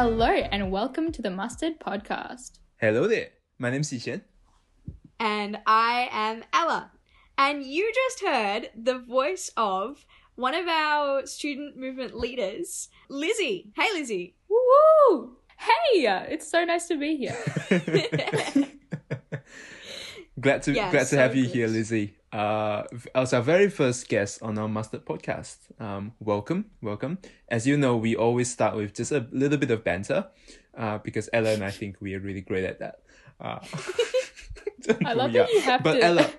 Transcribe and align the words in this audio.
Hello 0.00 0.26
and 0.26 0.70
welcome 0.70 1.10
to 1.10 1.20
the 1.20 1.28
Mustard 1.28 1.80
Podcast. 1.80 2.60
Hello 2.76 3.08
there. 3.08 3.30
My 3.58 3.68
name 3.68 3.78
name's 3.78 3.90
Yiqian. 3.90 4.20
And 5.18 5.58
I 5.66 6.08
am 6.12 6.44
Ella. 6.52 6.92
And 7.36 7.64
you 7.64 7.92
just 7.92 8.20
heard 8.20 8.70
the 8.80 9.00
voice 9.00 9.50
of 9.56 10.06
one 10.36 10.54
of 10.54 10.68
our 10.68 11.26
student 11.26 11.76
movement 11.76 12.16
leaders, 12.16 12.90
Lizzie. 13.08 13.72
Hey, 13.74 13.88
Lizzie. 13.92 14.36
Woo 14.48 14.60
woo! 15.10 15.36
Hey, 15.58 16.06
it's 16.30 16.48
so 16.48 16.64
nice 16.64 16.86
to 16.86 16.96
be 16.96 17.16
here. 17.16 17.36
glad 20.40 20.62
to 20.62 20.74
Yeah, 20.74 20.92
glad 20.92 21.00
to 21.00 21.06
so 21.06 21.16
have 21.16 21.34
you 21.34 21.46
good. 21.46 21.54
here, 21.54 21.66
Lizzie. 21.66 22.17
Uh, 22.32 22.82
as 23.14 23.32
our 23.32 23.40
very 23.40 23.70
first 23.70 24.08
guest 24.08 24.42
on 24.42 24.58
our 24.58 24.68
Mustard 24.68 25.06
podcast. 25.06 25.56
Um, 25.80 26.12
welcome, 26.20 26.66
welcome. 26.82 27.18
As 27.48 27.66
you 27.66 27.76
know, 27.78 27.96
we 27.96 28.14
always 28.14 28.50
start 28.50 28.76
with 28.76 28.94
just 28.94 29.12
a 29.12 29.26
little 29.30 29.56
bit 29.56 29.70
of 29.70 29.82
banter, 29.82 30.26
uh, 30.76 30.98
because 30.98 31.30
Ella 31.32 31.50
and 31.50 31.64
I 31.64 31.70
think 31.70 31.96
we 32.00 32.14
are 32.14 32.20
really 32.20 32.42
great 32.42 32.64
at 32.64 32.80
that. 32.80 33.00
Uh, 33.40 33.60
I 35.06 35.14
love 35.14 35.32
that 35.32 35.48
you 35.48 35.60
have 35.62 35.82
but 35.82 35.94
to 35.94 36.02
Ella, 36.02 36.30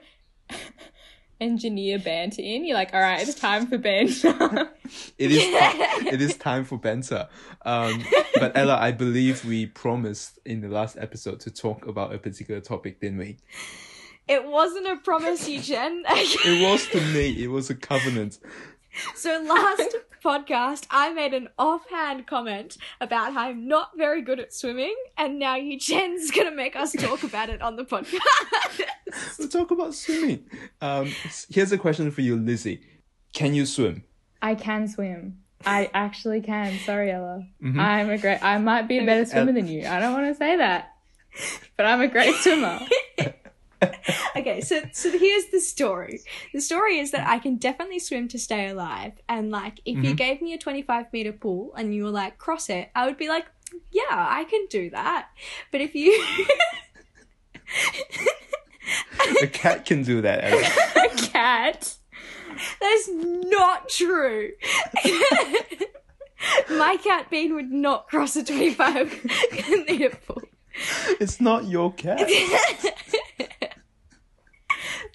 engineer 1.42 1.98
banter 1.98 2.44
in. 2.44 2.66
You're 2.66 2.78
like, 2.78 2.94
all 2.94 3.02
right, 3.02 3.28
it's 3.28 3.40
time 3.40 3.66
for 3.66 3.80
banter. 3.80 4.70
it 5.18 5.32
is 5.32 5.44
it 6.14 6.22
is 6.22 6.38
time 6.38 6.66
for 6.66 6.78
banter. 6.78 7.28
Um, 7.66 8.04
but 8.36 8.56
Ella, 8.56 8.78
I 8.80 8.92
believe 8.92 9.44
we 9.44 9.66
promised 9.66 10.38
in 10.46 10.62
the 10.62 10.70
last 10.70 10.98
episode 11.00 11.40
to 11.42 11.52
talk 11.52 11.88
about 11.88 12.14
a 12.14 12.20
particular 12.20 12.62
topic, 12.62 13.00
didn't 13.02 13.18
we? 13.18 13.38
It 14.30 14.46
wasn't 14.46 14.86
a 14.88 14.96
promise, 14.98 15.50
Yiqian. 15.50 16.04
It 16.08 16.62
was 16.70 16.86
to 16.90 17.02
me. 17.14 17.32
It 17.44 17.48
was 17.50 17.70
a 17.70 17.76
covenant. 17.76 18.38
so 19.16 19.42
last 19.42 19.96
podcast, 20.24 20.86
I 20.92 21.12
made 21.14 21.34
an 21.34 21.48
offhand 21.58 22.28
comment 22.28 22.78
about 23.02 23.34
how 23.34 23.48
I'm 23.50 23.68
not 23.68 23.92
very 23.98 24.22
good 24.22 24.40
at 24.40 24.54
swimming, 24.54 24.96
and 25.18 25.40
now 25.40 25.56
Yiqian's 25.58 26.30
gonna 26.32 26.52
make 26.52 26.76
us 26.76 26.92
talk 26.94 27.24
about 27.24 27.50
it 27.50 27.62
on 27.62 27.76
the 27.76 27.84
podcast. 27.86 28.20
We'll 29.40 29.48
talk 29.48 29.72
about 29.72 29.96
swimming. 29.96 30.46
Um, 30.82 31.12
here's 31.50 31.72
a 31.72 31.78
question 31.78 32.12
for 32.12 32.22
you, 32.22 32.36
Lizzie. 32.36 32.82
Can 33.34 33.54
you 33.56 33.66
swim? 33.66 34.04
I 34.42 34.54
can 34.56 34.88
swim. 34.88 35.40
I 35.66 35.90
actually 35.94 36.42
can. 36.42 36.78
Sorry, 36.86 37.12
Ella. 37.12 37.44
Mhm. 37.64 37.80
I'm 37.80 38.10
a 38.12 38.18
great. 38.18 38.44
I 38.44 38.58
might 38.60 38.88
be 38.88 39.00
a 39.00 39.06
better 39.06 39.26
swimmer 39.26 39.52
than 39.54 39.68
you. 39.68 39.88
I 39.88 40.00
don't 40.00 40.14
want 40.14 40.28
to 40.28 40.36
say 40.36 40.56
that, 40.58 40.94
but 41.76 41.86
I'm 41.88 42.02
a 42.02 42.08
great 42.08 42.36
swimmer. 42.36 42.80
okay, 44.36 44.62
so 44.62 44.82
so 44.92 45.10
here's 45.18 45.46
the 45.48 45.60
story. 45.60 46.22
The 46.54 46.62
story 46.62 47.00
is 47.00 47.12
that 47.12 47.28
I 47.28 47.40
can 47.40 47.56
definitely 47.58 48.00
swim 48.00 48.28
to 48.30 48.38
stay 48.40 48.68
alive, 48.70 49.14
and 49.30 49.52
like 49.52 49.80
if 49.86 50.04
you 50.04 50.14
Mhm. 50.14 50.18
gave 50.18 50.42
me 50.42 50.54
a 50.54 50.58
25 50.58 51.12
meter 51.14 51.32
pool 51.34 51.74
and 51.76 51.94
you 51.96 52.04
were 52.04 52.10
like 52.12 52.38
cross 52.38 52.70
it, 52.70 52.90
I 52.96 53.06
would 53.06 53.18
be 53.18 53.30
like, 53.30 53.46
yeah, 53.92 54.04
I 54.10 54.44
can 54.46 54.66
do 54.70 54.90
that. 54.90 55.30
But 55.72 55.82
if 55.82 55.96
you 55.96 56.12
A 59.42 59.48
cat 59.48 59.86
can 59.86 60.04
do 60.04 60.22
that. 60.22 60.44
A 60.96 61.10
cat. 61.28 61.96
that's 62.82 63.10
not 63.10 63.88
true. 63.90 64.52
My 66.70 66.98
cat 66.98 67.30
Bean 67.30 67.54
would 67.56 67.72
not 67.72 68.08
cross 68.08 68.36
a 68.36 68.44
25 68.44 69.26
meter 69.88 70.10
pool. 70.26 70.42
It's 71.20 71.40
not 71.42 71.66
your 71.66 71.92
cat. 71.94 72.30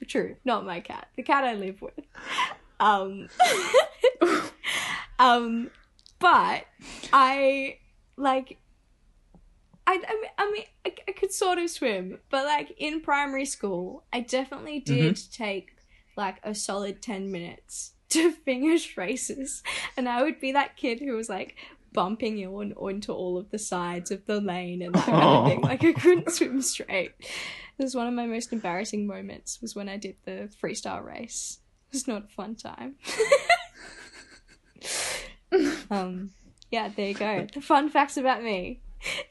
True, 0.06 0.36
not 0.44 0.64
my 0.64 0.80
cat. 0.80 1.08
The 1.16 1.22
cat 1.22 1.44
I 1.44 1.54
live 1.54 1.80
with. 1.82 2.04
Um, 2.80 3.28
um, 5.18 5.70
but 6.18 6.64
I 7.12 7.78
like. 8.16 8.58
I, 9.86 10.00
I 10.38 10.50
mean, 10.50 10.64
I, 10.86 10.94
I, 11.06 11.12
could 11.12 11.30
sort 11.30 11.58
of 11.58 11.68
swim, 11.68 12.18
but 12.30 12.46
like 12.46 12.74
in 12.78 13.02
primary 13.02 13.44
school, 13.44 14.04
I 14.14 14.20
definitely 14.20 14.80
did 14.80 15.20
take 15.30 15.76
like 16.16 16.36
a 16.42 16.54
solid 16.54 17.02
10 17.02 17.30
minutes 17.30 17.92
to 18.10 18.32
finish 18.44 18.96
races. 18.96 19.62
And 19.96 20.08
I 20.08 20.22
would 20.22 20.40
be 20.40 20.52
that 20.52 20.76
kid 20.76 21.00
who 21.00 21.14
was 21.14 21.28
like 21.28 21.56
bumping 21.92 22.44
on, 22.46 22.72
onto 22.74 23.12
all 23.12 23.38
of 23.38 23.50
the 23.50 23.58
sides 23.58 24.10
of 24.10 24.26
the 24.26 24.40
lane 24.40 24.82
and 24.82 24.94
that 24.94 25.04
kind 25.04 25.22
of 25.22 25.46
thing. 25.46 25.60
Like 25.60 25.84
I 25.84 25.92
couldn't 25.92 26.30
swim 26.30 26.62
straight. 26.62 27.12
It 27.78 27.82
was 27.82 27.94
one 27.94 28.06
of 28.06 28.14
my 28.14 28.26
most 28.26 28.52
embarrassing 28.52 29.06
moments 29.06 29.60
was 29.60 29.74
when 29.74 29.88
I 29.88 29.96
did 29.96 30.16
the 30.24 30.48
freestyle 30.62 31.04
race. 31.04 31.58
It 31.90 31.96
was 31.96 32.08
not 32.08 32.24
a 32.24 32.28
fun 32.28 32.54
time. 32.54 32.96
um, 35.90 36.30
yeah, 36.70 36.88
there 36.88 37.08
you 37.08 37.14
go. 37.14 37.46
The 37.52 37.60
fun 37.60 37.88
facts 37.88 38.16
about 38.16 38.42
me. 38.42 38.80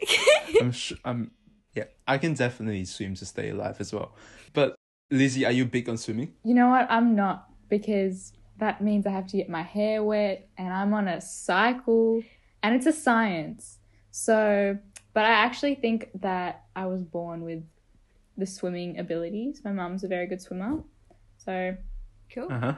I'm 0.61 0.71
sure. 0.71 0.97
I'm. 1.05 1.31
Yeah, 1.73 1.85
I 2.07 2.17
can 2.19 2.33
definitely 2.33 2.85
swim 2.85 3.15
to 3.15 3.25
stay 3.25 3.49
alive 3.49 3.77
as 3.79 3.91
well. 3.93 4.13
But 4.53 4.75
Lizzie, 5.09 5.45
are 5.45 5.51
you 5.51 5.65
big 5.65 5.89
on 5.89 5.97
swimming? 5.97 6.33
You 6.43 6.53
know 6.53 6.69
what? 6.69 6.87
I'm 6.89 7.15
not 7.15 7.49
because 7.69 8.33
that 8.57 8.81
means 8.81 9.07
I 9.07 9.11
have 9.11 9.27
to 9.27 9.37
get 9.37 9.49
my 9.49 9.63
hair 9.63 10.03
wet 10.03 10.47
and 10.57 10.71
I'm 10.71 10.93
on 10.93 11.07
a 11.07 11.19
cycle 11.21 12.21
and 12.61 12.75
it's 12.75 12.85
a 12.85 12.93
science. 12.93 13.79
So, 14.11 14.77
but 15.13 15.25
I 15.25 15.29
actually 15.29 15.75
think 15.75 16.09
that 16.21 16.65
I 16.75 16.85
was 16.85 17.03
born 17.03 17.43
with 17.43 17.63
the 18.37 18.45
swimming 18.45 18.99
abilities. 18.99 19.61
My 19.63 19.71
mum's 19.71 20.03
a 20.03 20.07
very 20.07 20.27
good 20.27 20.41
swimmer. 20.41 20.83
So, 21.37 21.75
cool. 22.33 22.47
Uh 22.51 22.59
huh. 22.59 22.73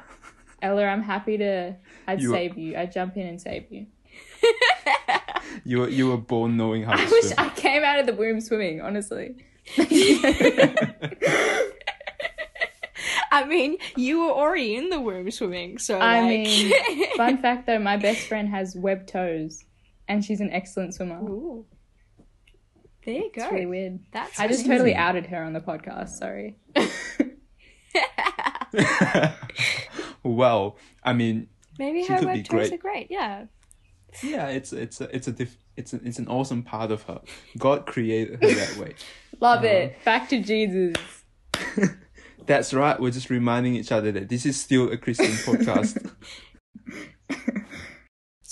Ella, 0.61 0.85
I'm 0.85 1.01
happy 1.03 1.37
to 1.37 1.75
I'd 2.07 2.21
You- 2.21 2.31
save 2.31 2.57
you. 2.57 2.77
I'd 2.77 2.91
jump 2.91 3.17
in 3.17 3.27
and 3.27 3.41
save 3.41 3.65
you. 3.71 3.87
You 5.63 5.79
were 5.79 5.89
you 5.89 6.09
were 6.09 6.17
born 6.17 6.57
knowing 6.57 6.83
how 6.83 6.95
to 6.95 7.03
wish 7.09 7.25
swim. 7.25 7.39
I 7.39 7.49
came 7.49 7.83
out 7.83 7.99
of 7.99 8.05
the 8.05 8.13
womb 8.13 8.41
swimming, 8.41 8.81
honestly. 8.81 9.35
I 13.31 13.45
mean, 13.47 13.77
you 13.95 14.21
were 14.21 14.31
already 14.31 14.75
in 14.75 14.89
the 14.89 14.99
womb 15.01 15.29
swimming, 15.31 15.77
so 15.77 15.97
I 15.97 16.21
like... 16.21 16.29
mean, 16.29 17.11
Fun 17.17 17.37
fact 17.41 17.67
though, 17.67 17.79
my 17.79 17.97
best 17.97 18.27
friend 18.27 18.47
has 18.49 18.75
web 18.75 19.07
toes 19.07 19.63
and 20.07 20.23
she's 20.23 20.39
an 20.41 20.51
excellent 20.51 20.93
swimmer. 20.93 21.19
Ooh. 21.21 21.65
There 23.05 23.13
you 23.13 23.31
go. 23.33 23.43
It's 23.43 23.51
really 23.51 23.65
weird. 23.67 23.99
That's 24.11 24.39
I 24.39 24.47
just 24.47 24.61
amazing. 24.61 24.71
totally 24.71 24.95
outed 24.95 25.27
her 25.27 25.43
on 25.43 25.53
the 25.53 25.59
podcast. 25.61 26.09
Sorry. 26.09 26.57
well, 30.23 30.77
I 31.03 31.13
mean, 31.13 31.47
Maybe 31.77 32.03
She 32.03 32.13
her 32.13 32.19
could 32.19 32.27
be 32.27 32.33
web 32.39 32.45
toes 32.45 32.69
great. 32.69 32.73
are 32.73 32.77
great. 32.77 33.07
Yeah. 33.11 33.45
yeah, 34.23 34.47
it's 34.47 34.71
it's 34.73 35.01
a, 35.01 35.13
it's 35.15 35.27
a 35.27 35.31
diff, 35.33 35.57
it's 35.75 35.93
a, 35.93 35.97
it's 36.03 36.19
an 36.19 36.27
awesome 36.27 36.63
part 36.63 36.91
of 36.91 37.03
her. 37.03 37.21
God 37.57 37.85
created 37.85 38.41
her 38.41 38.53
that 38.53 38.77
way. 38.77 38.95
Love 39.41 39.63
it. 39.65 40.03
Back 40.05 40.29
to 40.29 40.41
Jesus. 40.41 40.95
That's 42.45 42.73
right. 42.73 42.99
We're 42.99 43.11
just 43.11 43.29
reminding 43.29 43.75
each 43.75 43.91
other 43.91 44.11
that 44.13 44.29
this 44.29 44.45
is 44.45 44.59
still 44.59 44.89
a 44.91 44.97
Christian 44.97 45.27
podcast. 45.27 46.11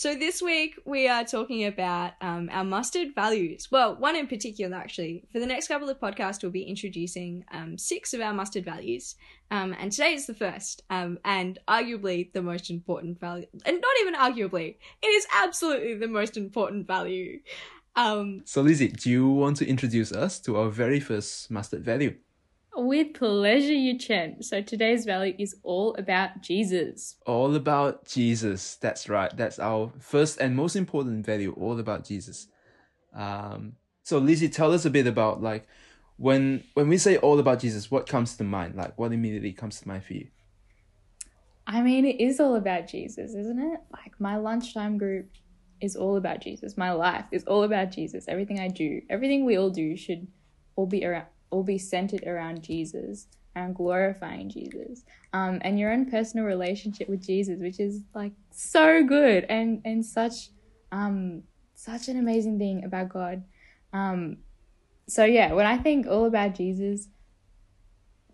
So 0.03 0.16
this 0.16 0.41
week 0.41 0.78
we 0.84 1.08
are 1.08 1.24
talking 1.24 1.64
about 1.64 2.12
um, 2.19 2.50
our 2.52 2.66
mustard 2.66 3.16
values. 3.16 3.69
Well, 3.72 3.96
one 3.96 4.18
in 4.18 4.28
particular, 4.28 4.75
actually. 4.75 5.24
For 5.31 5.40
the 5.40 5.46
next 5.46 5.69
couple 5.69 5.88
of 5.90 5.97
podcasts, 5.97 6.44
we'll 6.44 6.52
be 6.52 6.64
introducing 6.64 7.46
um, 7.53 7.78
six 7.78 8.14
of 8.14 8.19
our 8.19 8.34
mustard 8.34 8.66
values, 8.66 9.16
um, 9.50 9.74
and 9.80 9.94
today 9.94 10.14
is 10.14 10.25
the 10.25 10.34
first, 10.34 10.84
um, 10.90 11.19
and 11.24 11.58
arguably 11.69 12.34
the 12.34 12.41
most 12.41 12.69
important 12.69 13.18
value. 13.18 13.46
And 13.66 13.80
not 13.80 13.94
even 14.02 14.16
arguably, 14.16 14.75
it 15.02 15.08
is 15.08 15.25
absolutely 15.41 15.94
the 15.94 16.09
most 16.09 16.35
important 16.35 16.85
value. 16.85 17.40
Um, 17.96 18.41
so, 18.44 18.62
Lizzie, 18.62 18.90
do 18.90 19.09
you 19.09 19.30
want 19.30 19.56
to 19.58 19.66
introduce 19.66 20.12
us 20.12 20.38
to 20.40 20.58
our 20.58 20.67
very 20.67 20.99
first 20.99 21.49
mustard 21.49 21.85
value? 21.85 22.17
With 22.75 23.14
pleasure, 23.14 23.73
you 23.73 23.99
Chen. 23.99 24.41
So 24.41 24.61
today's 24.61 25.05
value 25.05 25.35
is 25.37 25.55
all 25.61 25.93
about 25.96 26.41
Jesus. 26.41 27.17
All 27.28 27.55
about 27.55 28.05
Jesus. 28.05 28.75
That's 28.75 29.08
right. 29.08 29.35
That's 29.35 29.59
our 29.59 29.91
first 29.99 30.40
and 30.40 30.55
most 30.55 30.75
important 30.75 31.25
value. 31.25 31.53
All 31.53 31.79
about 31.79 32.03
Jesus. 32.03 32.47
Um, 33.14 33.73
so, 34.03 34.17
Lizzie, 34.17 34.49
tell 34.49 34.73
us 34.73 34.85
a 34.85 34.90
bit 34.90 35.05
about 35.05 35.41
like 35.41 35.67
when 36.17 36.64
when 36.73 36.87
we 36.90 36.97
say 36.97 37.17
all 37.17 37.40
about 37.40 37.59
Jesus, 37.59 37.91
what 37.91 38.08
comes 38.08 38.35
to 38.37 38.43
mind? 38.43 38.75
Like, 38.75 38.97
what 38.97 39.14
immediately 39.14 39.53
comes 39.53 39.79
to 39.81 39.87
mind 39.87 40.03
for 40.03 40.14
you? 40.14 40.28
I 41.67 41.81
mean, 41.81 42.05
it 42.05 42.20
is 42.20 42.40
all 42.40 42.55
about 42.55 42.87
Jesus, 42.87 43.35
isn't 43.35 43.59
it? 43.59 43.79
Like 43.91 44.20
my 44.20 44.37
lunchtime 44.37 44.97
group 44.97 45.29
is 45.79 45.96
all 45.96 46.17
about 46.17 46.41
Jesus. 46.41 46.75
My 46.75 46.91
life 46.91 47.25
is 47.31 47.43
all 47.43 47.64
about 47.64 47.91
Jesus. 47.91 48.25
Everything 48.28 48.59
I 48.59 48.67
do, 48.67 49.02
everything 49.09 49.46
we 49.46 49.58
all 49.58 49.70
do 49.70 49.96
should 49.96 50.28
all 50.75 50.87
be 50.87 51.05
around 51.05 51.28
all 51.53 51.64
be 51.64 51.78
centered 51.78 52.23
around 52.26 52.64
Jesus 52.64 53.28
and 53.55 53.76
glorifying 53.76 54.50
Jesus. 54.50 55.03
Um, 55.32 55.59
and 55.66 55.79
your 55.79 55.91
own 55.94 56.09
personal 56.09 56.46
relationship 56.46 57.08
with 57.08 57.22
Jesus, 57.26 57.59
which 57.59 57.79
is 57.79 58.02
like 58.16 58.34
so 58.52 59.03
good 59.03 59.46
and 59.50 59.82
and 59.85 60.05
such 60.05 60.50
um 60.91 61.44
such 61.76 62.08
an 62.11 62.17
amazing 62.17 62.58
thing 62.59 62.84
about 62.84 63.09
God. 63.09 63.44
Um 63.94 64.20
so 65.08 65.23
yeah, 65.26 65.53
when 65.53 65.66
I 65.66 65.78
think 65.78 66.08
all 66.08 66.26
about 66.26 66.55
Jesus, 66.55 67.08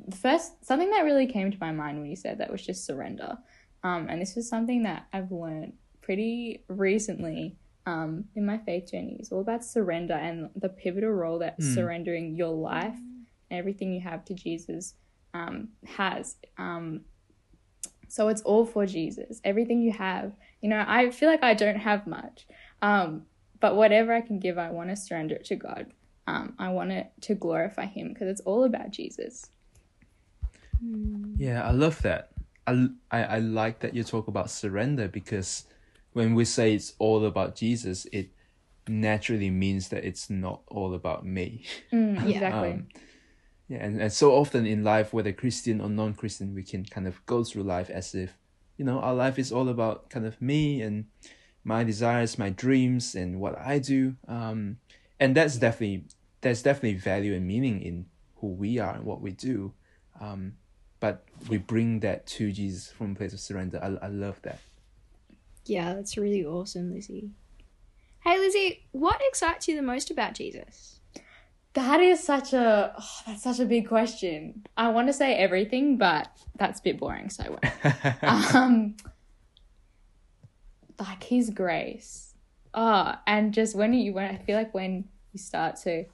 the 0.07 0.15
first 0.15 0.65
something 0.65 0.89
that 0.91 1.01
really 1.09 1.27
came 1.27 1.51
to 1.51 1.57
my 1.59 1.71
mind 1.71 1.99
when 1.99 2.09
you 2.09 2.15
said 2.15 2.37
that 2.37 2.51
was 2.51 2.65
just 2.65 2.85
surrender. 2.85 3.37
Um, 3.83 4.07
and 4.09 4.21
this 4.21 4.35
was 4.35 4.49
something 4.49 4.83
that 4.83 5.07
I've 5.13 5.31
learned 5.31 5.73
pretty 6.01 6.63
recently. 6.67 7.57
um, 7.85 8.25
in 8.35 8.45
my 8.45 8.57
faith 8.59 8.91
journey 8.91 9.17
is 9.19 9.31
all 9.31 9.39
about 9.41 9.63
surrender 9.65 10.13
and 10.13 10.49
the 10.55 10.69
pivotal 10.69 11.09
role 11.09 11.39
that 11.39 11.57
Mm. 11.59 11.73
surrendering 11.73 12.35
your 12.35 12.53
life 12.71 12.99
everything 13.51 13.93
you 13.93 14.01
have 14.01 14.25
to 14.25 14.33
Jesus 14.33 14.95
um, 15.33 15.69
has. 15.85 16.35
Um, 16.57 17.01
so 18.07 18.27
it's 18.27 18.41
all 18.41 18.65
for 18.65 18.85
Jesus. 18.85 19.39
Everything 19.43 19.81
you 19.81 19.91
have. 19.91 20.33
You 20.61 20.69
know, 20.69 20.83
I 20.87 21.11
feel 21.11 21.29
like 21.29 21.43
I 21.43 21.53
don't 21.53 21.77
have 21.77 22.07
much, 22.07 22.47
um, 22.81 23.23
but 23.59 23.75
whatever 23.75 24.13
I 24.13 24.21
can 24.21 24.39
give, 24.39 24.57
I 24.57 24.71
want 24.71 24.89
to 24.89 24.95
surrender 24.95 25.35
it 25.35 25.45
to 25.45 25.55
God. 25.55 25.87
Um, 26.27 26.53
I 26.59 26.69
want 26.69 26.91
it 26.91 27.11
to 27.21 27.35
glorify 27.35 27.85
Him 27.85 28.09
because 28.09 28.27
it's 28.27 28.41
all 28.41 28.65
about 28.65 28.91
Jesus. 28.91 29.49
Yeah, 31.37 31.63
I 31.63 31.71
love 31.71 32.01
that. 32.01 32.31
I, 32.67 32.87
I, 33.11 33.23
I 33.23 33.39
like 33.39 33.79
that 33.79 33.95
you 33.95 34.03
talk 34.03 34.27
about 34.27 34.49
surrender 34.49 35.07
because 35.07 35.65
when 36.13 36.35
we 36.35 36.45
say 36.45 36.75
it's 36.75 36.93
all 36.99 37.25
about 37.25 37.55
Jesus, 37.55 38.05
it 38.11 38.29
naturally 38.87 39.49
means 39.49 39.89
that 39.89 40.03
it's 40.03 40.29
not 40.29 40.61
all 40.67 40.93
about 40.93 41.25
me. 41.25 41.63
Mm, 41.91 42.29
Exactly. 42.29 42.71
Um, 42.71 42.87
yeah, 43.69 43.85
and, 43.85 44.01
and 44.01 44.11
so 44.11 44.31
often 44.33 44.65
in 44.65 44.83
life, 44.83 45.13
whether 45.13 45.31
Christian 45.31 45.79
or 45.79 45.89
non 45.89 46.15
Christian, 46.15 46.55
we 46.55 46.63
can 46.63 46.83
kind 46.85 47.07
of 47.07 47.23
go 47.27 47.43
through 47.43 47.63
life 47.63 47.91
as 47.91 48.15
if, 48.15 48.35
you 48.77 48.83
know, 48.83 48.99
our 48.99 49.13
life 49.13 49.37
is 49.37 49.51
all 49.51 49.69
about 49.69 50.09
kind 50.09 50.25
of 50.25 50.41
me 50.41 50.81
and 50.81 51.05
my 51.63 51.83
desires, 51.83 52.39
my 52.39 52.49
dreams, 52.49 53.13
and 53.13 53.39
what 53.39 53.57
I 53.59 53.77
do. 53.77 54.15
Um, 54.27 54.77
and 55.19 55.35
that's 55.35 55.57
definitely 55.57 56.05
there's 56.41 56.63
definitely 56.63 56.95
value 56.95 57.35
and 57.35 57.45
meaning 57.45 57.81
in 57.81 58.07
who 58.37 58.47
we 58.47 58.79
are 58.79 58.95
and 58.95 59.05
what 59.05 59.21
we 59.21 59.31
do. 59.31 59.73
Um, 60.19 60.53
but 60.99 61.23
we 61.47 61.57
bring 61.57 61.99
that 61.99 62.25
to 62.25 62.51
Jesus 62.51 62.91
from 62.91 63.11
a 63.11 63.15
place 63.15 63.33
of 63.33 63.39
surrender. 63.39 63.79
I, 63.83 64.05
I 64.05 64.09
love 64.09 64.41
that. 64.41 64.59
Yeah, 65.65 65.93
that's 65.93 66.17
really 66.17 66.43
awesome, 66.43 66.91
Lizzie. 66.91 67.29
Hey, 68.21 68.39
Lizzie, 68.39 68.87
what 68.91 69.21
excites 69.27 69.67
you 69.67 69.75
the 69.75 69.83
most 69.83 70.09
about 70.09 70.33
Jesus? 70.33 70.98
That 71.73 71.99
is 72.01 72.23
such 72.23 72.53
a 72.53 72.93
oh, 72.97 73.21
that's 73.27 73.43
such 73.43 73.59
a 73.59 73.65
big 73.65 73.87
question. 73.87 74.65
I 74.75 74.89
want 74.89 75.07
to 75.07 75.13
say 75.13 75.35
everything, 75.35 75.97
but 75.97 76.27
that's 76.57 76.79
a 76.79 76.83
bit 76.83 76.99
boring, 76.99 77.29
so 77.29 77.43
I 77.43 77.49
won't. 77.49 78.55
um, 78.55 78.97
like 80.99 81.23
His 81.23 81.51
grace. 81.51 82.33
Oh, 82.73 83.13
and 83.27 83.53
just 83.53 83.75
when 83.75 83.93
you 83.93 84.13
when 84.13 84.25
I 84.25 84.37
feel 84.37 84.57
like 84.57 84.73
when 84.73 85.05
you 85.31 85.39
start 85.39 85.75
to 85.83 86.05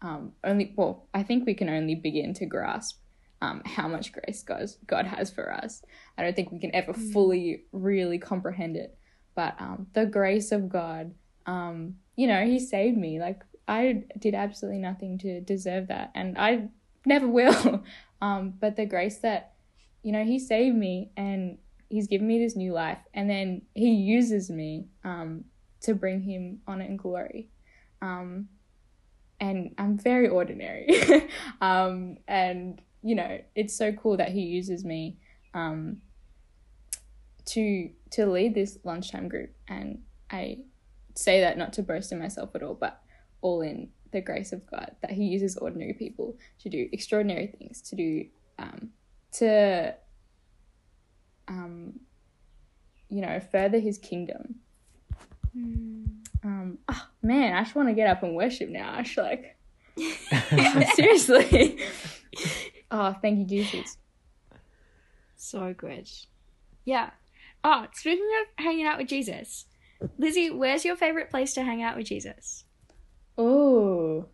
um 0.00 0.32
only 0.42 0.72
well, 0.76 1.06
I 1.12 1.22
think 1.22 1.46
we 1.46 1.54
can 1.54 1.68
only 1.68 1.94
begin 1.94 2.32
to 2.34 2.46
grasp 2.46 2.98
um 3.42 3.60
how 3.66 3.88
much 3.88 4.10
grace 4.12 4.42
God 4.42 4.68
God 4.86 5.04
has 5.06 5.30
for 5.30 5.52
us. 5.52 5.82
I 6.16 6.22
don't 6.22 6.34
think 6.34 6.50
we 6.50 6.60
can 6.60 6.74
ever 6.74 6.94
fully 6.94 7.64
really 7.72 8.18
comprehend 8.18 8.76
it, 8.76 8.96
but 9.34 9.54
um 9.60 9.88
the 9.92 10.06
grace 10.06 10.50
of 10.50 10.70
God. 10.70 11.14
Um, 11.44 11.96
you 12.16 12.26
know, 12.26 12.46
He 12.46 12.58
saved 12.58 12.96
me. 12.96 13.20
Like 13.20 13.42
I 13.66 14.04
did 14.18 14.34
absolutely 14.34 14.80
nothing 14.80 15.18
to 15.18 15.40
deserve 15.40 15.88
that, 15.88 16.10
and 16.14 16.36
I 16.38 16.68
never 17.06 17.28
will. 17.28 17.82
um, 18.20 18.54
but 18.60 18.76
the 18.76 18.86
grace 18.86 19.18
that 19.18 19.54
you 20.02 20.12
know 20.12 20.24
He 20.24 20.38
saved 20.38 20.76
me 20.76 21.10
and 21.16 21.58
He's 21.88 22.08
given 22.08 22.26
me 22.26 22.38
this 22.38 22.56
new 22.56 22.72
life, 22.72 22.98
and 23.12 23.28
then 23.28 23.62
He 23.74 23.92
uses 23.92 24.50
me 24.50 24.88
um, 25.04 25.44
to 25.82 25.94
bring 25.94 26.22
Him 26.22 26.60
honor 26.66 26.84
and 26.84 26.98
glory. 26.98 27.48
Um, 28.02 28.48
and 29.40 29.74
I'm 29.78 29.98
very 29.98 30.28
ordinary, 30.28 30.88
um, 31.60 32.18
and 32.28 32.80
you 33.02 33.14
know 33.14 33.40
it's 33.54 33.76
so 33.76 33.92
cool 33.92 34.16
that 34.18 34.30
He 34.30 34.42
uses 34.42 34.84
me 34.84 35.18
um, 35.54 36.02
to 37.46 37.90
to 38.10 38.26
lead 38.26 38.54
this 38.54 38.78
lunchtime 38.84 39.28
group, 39.28 39.54
and 39.68 40.02
I 40.30 40.58
say 41.14 41.40
that 41.40 41.56
not 41.56 41.72
to 41.74 41.82
boast 41.82 42.12
in 42.12 42.18
myself 42.18 42.54
at 42.54 42.62
all, 42.62 42.74
but 42.74 43.00
all 43.44 43.60
in 43.60 43.90
the 44.10 44.22
grace 44.22 44.52
of 44.52 44.66
God 44.68 44.96
that 45.02 45.10
He 45.10 45.24
uses 45.24 45.56
ordinary 45.58 45.92
people 45.92 46.36
to 46.60 46.70
do 46.70 46.88
extraordinary 46.90 47.46
things, 47.46 47.82
to 47.82 47.94
do, 47.94 48.26
um, 48.58 48.88
to, 49.32 49.94
um, 51.46 52.00
you 53.10 53.20
know, 53.20 53.38
further 53.52 53.78
His 53.78 53.98
kingdom. 53.98 54.56
Um, 55.54 56.78
oh, 56.88 57.06
man, 57.22 57.54
I 57.54 57.62
just 57.62 57.74
want 57.74 57.88
to 57.88 57.94
get 57.94 58.08
up 58.08 58.22
and 58.22 58.34
worship 58.34 58.70
now. 58.70 58.94
I 58.96 59.02
just 59.02 59.18
like, 59.18 59.56
seriously. 60.94 61.78
oh, 62.90 63.14
thank 63.20 63.38
you, 63.38 63.44
Jesus. 63.44 63.98
So 65.36 65.74
good. 65.76 66.08
Yeah. 66.86 67.10
Oh, 67.62 67.86
speaking 67.92 68.28
of 68.40 68.64
hanging 68.64 68.86
out 68.86 68.98
with 68.98 69.08
Jesus, 69.08 69.66
Lizzie, 70.18 70.50
where's 70.50 70.84
your 70.84 70.96
favorite 70.96 71.30
place 71.30 71.52
to 71.54 71.62
hang 71.62 71.82
out 71.82 71.96
with 71.96 72.06
Jesus? 72.06 72.64
Oh. 73.36 74.26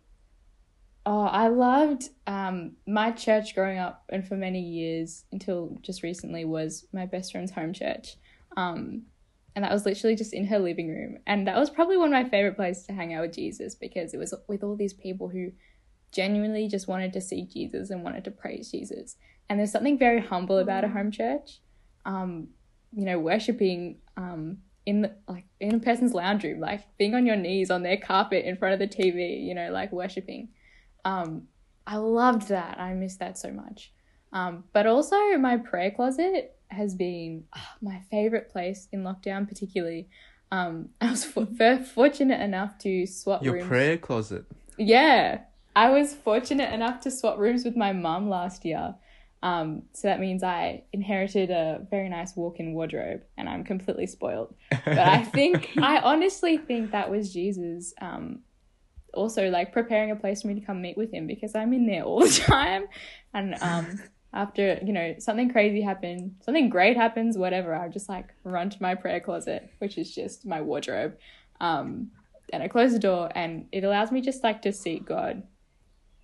Oh, 1.05 1.23
I 1.23 1.47
loved 1.47 2.09
um 2.27 2.73
my 2.87 3.11
church 3.11 3.55
growing 3.55 3.79
up 3.79 4.03
and 4.09 4.27
for 4.27 4.35
many 4.35 4.61
years 4.61 5.25
until 5.31 5.77
just 5.81 6.03
recently 6.03 6.45
was 6.45 6.85
my 6.93 7.05
best 7.05 7.31
friend's 7.31 7.51
home 7.51 7.73
church. 7.73 8.17
Um 8.55 9.03
and 9.55 9.65
that 9.65 9.71
was 9.73 9.85
literally 9.85 10.15
just 10.15 10.33
in 10.33 10.45
her 10.47 10.59
living 10.59 10.89
room. 10.89 11.17
And 11.27 11.47
that 11.47 11.57
was 11.57 11.69
probably 11.69 11.97
one 11.97 12.13
of 12.13 12.23
my 12.23 12.29
favorite 12.29 12.55
places 12.55 12.85
to 12.87 12.93
hang 12.93 13.13
out 13.13 13.23
with 13.23 13.33
Jesus 13.33 13.75
because 13.75 14.13
it 14.13 14.17
was 14.17 14.33
with 14.47 14.63
all 14.63 14.75
these 14.75 14.93
people 14.93 15.27
who 15.27 15.51
genuinely 16.11 16.67
just 16.67 16.87
wanted 16.87 17.13
to 17.13 17.21
see 17.21 17.45
Jesus 17.45 17.89
and 17.89 18.03
wanted 18.03 18.23
to 18.25 18.31
praise 18.31 18.71
Jesus. 18.71 19.17
And 19.49 19.59
there's 19.59 19.71
something 19.71 19.97
very 19.97 20.21
humble 20.21 20.59
about 20.59 20.85
a 20.85 20.89
home 20.89 21.11
church. 21.11 21.59
Um, 22.05 22.49
you 22.93 23.05
know, 23.05 23.19
worshiping 23.19 23.97
um 24.15 24.59
in 24.91 25.01
the 25.03 25.11
like 25.33 25.45
in 25.61 25.75
a 25.75 25.79
person's 25.79 26.13
lounge 26.13 26.43
room, 26.43 26.59
like 26.59 26.81
being 26.97 27.15
on 27.15 27.25
your 27.25 27.37
knees 27.37 27.71
on 27.71 27.81
their 27.81 27.97
carpet 27.97 28.43
in 28.45 28.57
front 28.57 28.73
of 28.73 28.79
the 28.83 28.87
TV, 28.97 29.41
you 29.47 29.55
know, 29.55 29.69
like 29.71 29.91
worshiping. 29.91 30.49
Um, 31.05 31.47
I 31.87 31.95
loved 31.95 32.49
that. 32.49 32.77
I 32.79 32.93
miss 32.93 33.15
that 33.17 33.37
so 33.37 33.51
much. 33.51 33.91
Um, 34.33 34.65
but 34.73 34.85
also 34.87 35.15
my 35.37 35.55
prayer 35.57 35.91
closet 35.91 36.55
has 36.67 36.93
been 36.93 37.45
ah, 37.55 37.75
my 37.81 38.01
favorite 38.11 38.49
place 38.49 38.87
in 38.91 39.03
lockdown, 39.03 39.47
particularly. 39.47 40.09
Um, 40.51 40.89
I 41.01 41.11
was 41.11 41.23
for- 41.23 41.47
for- 41.57 41.83
fortunate 41.83 42.41
enough 42.41 42.77
to 42.79 43.05
swap 43.07 43.43
Your 43.43 43.53
rooms. 43.55 43.67
prayer 43.67 43.97
closet. 43.97 44.43
Yeah, 44.77 45.41
I 45.75 45.89
was 45.91 46.13
fortunate 46.13 46.73
enough 46.73 46.99
to 47.01 47.11
swap 47.11 47.37
rooms 47.37 47.63
with 47.63 47.77
my 47.77 47.93
mum 47.93 48.29
last 48.29 48.65
year. 48.65 48.95
Um, 49.43 49.83
so 49.93 50.07
that 50.07 50.19
means 50.19 50.43
I 50.43 50.83
inherited 50.93 51.49
a 51.49 51.85
very 51.89 52.09
nice 52.09 52.35
walk-in 52.35 52.73
wardrobe, 52.73 53.23
and 53.37 53.49
I'm 53.49 53.63
completely 53.63 54.07
spoiled. 54.07 54.53
But 54.69 54.99
I 54.99 55.23
think 55.35 55.71
I 55.77 55.99
honestly 55.99 56.57
think 56.57 56.91
that 56.91 57.09
was 57.09 57.33
Jesus. 57.33 57.93
Um, 58.01 58.41
also 59.13 59.49
like 59.49 59.73
preparing 59.73 60.11
a 60.11 60.15
place 60.15 60.41
for 60.41 60.47
me 60.47 60.53
to 60.53 60.61
come 60.61 60.81
meet 60.81 60.97
with 60.97 61.11
him 61.11 61.27
because 61.27 61.53
I'm 61.53 61.73
in 61.73 61.85
there 61.85 62.03
all 62.03 62.21
the 62.21 62.29
time, 62.45 62.85
and 63.33 63.55
um, 63.61 63.99
after 64.33 64.79
you 64.85 64.93
know 64.93 65.15
something 65.19 65.51
crazy 65.51 65.81
happened, 65.81 66.35
something 66.41 66.69
great 66.69 66.95
happens, 66.95 67.37
whatever, 67.37 67.75
I 67.75 67.87
just 67.89 68.09
like 68.09 68.27
run 68.43 68.69
to 68.69 68.77
my 68.81 68.95
prayer 68.95 69.19
closet, 69.19 69.69
which 69.79 69.97
is 69.97 70.13
just 70.13 70.45
my 70.45 70.61
wardrobe. 70.61 71.17
Um, 71.59 72.11
and 72.53 72.61
I 72.61 72.67
close 72.67 72.91
the 72.91 72.99
door, 72.99 73.31
and 73.33 73.67
it 73.71 73.83
allows 73.83 74.11
me 74.11 74.21
just 74.21 74.43
like 74.43 74.61
to 74.63 74.73
seek 74.73 75.05
God, 75.05 75.43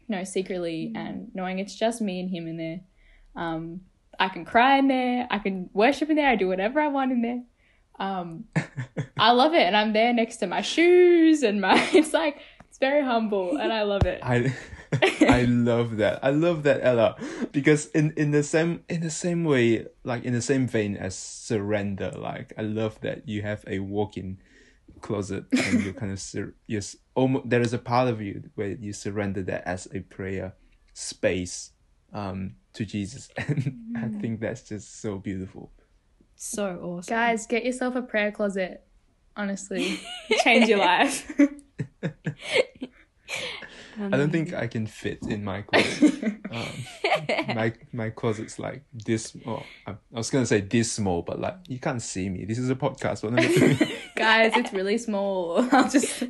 you 0.08 0.16
know, 0.16 0.24
secretly, 0.24 0.92
and 0.96 1.32
knowing 1.34 1.60
it's 1.60 1.76
just 1.76 2.02
me 2.02 2.20
and 2.20 2.30
Him 2.30 2.48
in 2.48 2.58
there. 2.58 2.82
Um, 3.38 3.82
I 4.20 4.30
can 4.30 4.44
cry 4.44 4.78
in 4.78 4.88
there, 4.88 5.28
I 5.30 5.38
can 5.40 5.70
worship 5.74 6.10
in 6.10 6.16
there, 6.16 6.28
I 6.28 6.36
do 6.36 6.48
whatever 6.48 6.82
I 6.82 6.88
want 6.88 7.12
in 7.12 7.22
there. 7.22 7.44
Um, 8.00 8.46
I 9.18 9.32
love 9.32 9.54
it, 9.54 9.62
and 9.62 9.78
I'm 9.78 9.94
there 9.94 10.12
next 10.12 10.38
to 10.38 10.48
my 10.48 10.62
shoes 10.62 11.44
and 11.44 11.62
my. 11.62 11.78
It's 11.94 12.14
like 12.14 12.38
it's 12.68 12.80
very 12.80 13.04
humble, 13.04 13.58
and 13.58 13.72
I 13.72 13.84
love 13.84 14.06
it. 14.06 14.20
I 14.24 14.54
I 15.22 15.44
love 15.44 15.98
that. 15.98 16.20
I 16.24 16.32
love 16.32 16.64
that 16.64 16.82
Ella 16.84 17.16
because 17.52 17.88
in 17.88 18.14
in 18.18 18.32
the 18.32 18.44
same 18.44 18.84
in 18.90 19.02
the 19.02 19.10
same 19.10 19.44
way 19.44 19.86
like 20.04 20.24
in 20.24 20.34
the 20.34 20.42
same 20.42 20.68
vein 20.68 20.98
as 20.98 21.16
surrender 21.16 22.12
like 22.12 22.54
I 22.58 22.62
love 22.62 23.00
that 23.02 23.28
you 23.28 23.42
have 23.42 23.64
a 23.68 23.80
walk-in 23.80 24.40
closet 25.02 25.46
and 25.52 25.84
you 25.84 25.94
kind 25.94 26.12
of 26.12 26.20
sur- 26.20 26.56
you 26.68 26.82
almost 27.16 27.50
there 27.50 27.62
is 27.62 27.74
a 27.74 27.78
part 27.78 28.08
of 28.08 28.22
you 28.22 28.50
where 28.56 28.70
you 28.70 28.94
surrender 28.94 29.44
that 29.44 29.68
as 29.68 29.88
a 29.94 30.00
prayer 30.02 30.56
space 30.94 31.72
um 32.14 32.56
to 32.74 32.86
Jesus 32.86 33.30
and 33.38 33.98
I 33.98 34.08
think 34.22 34.40
that's 34.40 34.62
just 34.62 35.02
so 35.02 35.18
beautiful. 35.18 35.72
So 36.36 36.80
awesome. 36.84 37.16
Guys, 37.16 37.48
get 37.48 37.66
yourself 37.66 37.96
a 37.96 38.02
prayer 38.02 38.32
closet. 38.32 38.84
Honestly, 39.36 40.00
change 40.44 40.70
your 40.70 40.80
life. 40.80 41.32
I 44.00 44.10
don't 44.12 44.30
think 44.32 44.54
I 44.54 44.68
can 44.68 44.86
fit 44.86 45.24
in 45.28 45.44
my 45.44 45.64
closet. 45.64 46.36
Um, 46.52 47.56
my 47.56 47.74
my 47.92 48.10
closet's 48.12 48.60
like 48.60 48.84
this. 48.94 49.36
Oh, 49.46 49.64
I, 49.88 49.92
I 49.92 49.96
was 50.12 50.30
gonna 50.30 50.46
say 50.46 50.62
this 50.62 50.92
small, 50.92 51.24
but 51.24 51.40
like 51.40 51.56
you 51.68 51.80
can't 51.80 52.02
see 52.02 52.30
me. 52.30 52.46
This 52.46 52.60
is 52.60 52.70
a 52.70 52.76
podcast. 52.76 53.24
What 53.24 53.34
am 53.34 53.40
I 53.40 53.48
doing? 53.48 53.78
Guys, 54.16 54.52
it's 54.56 54.72
really 54.72 55.00
small. 55.00 55.68
I'll 55.72 55.90
just. 55.90 56.24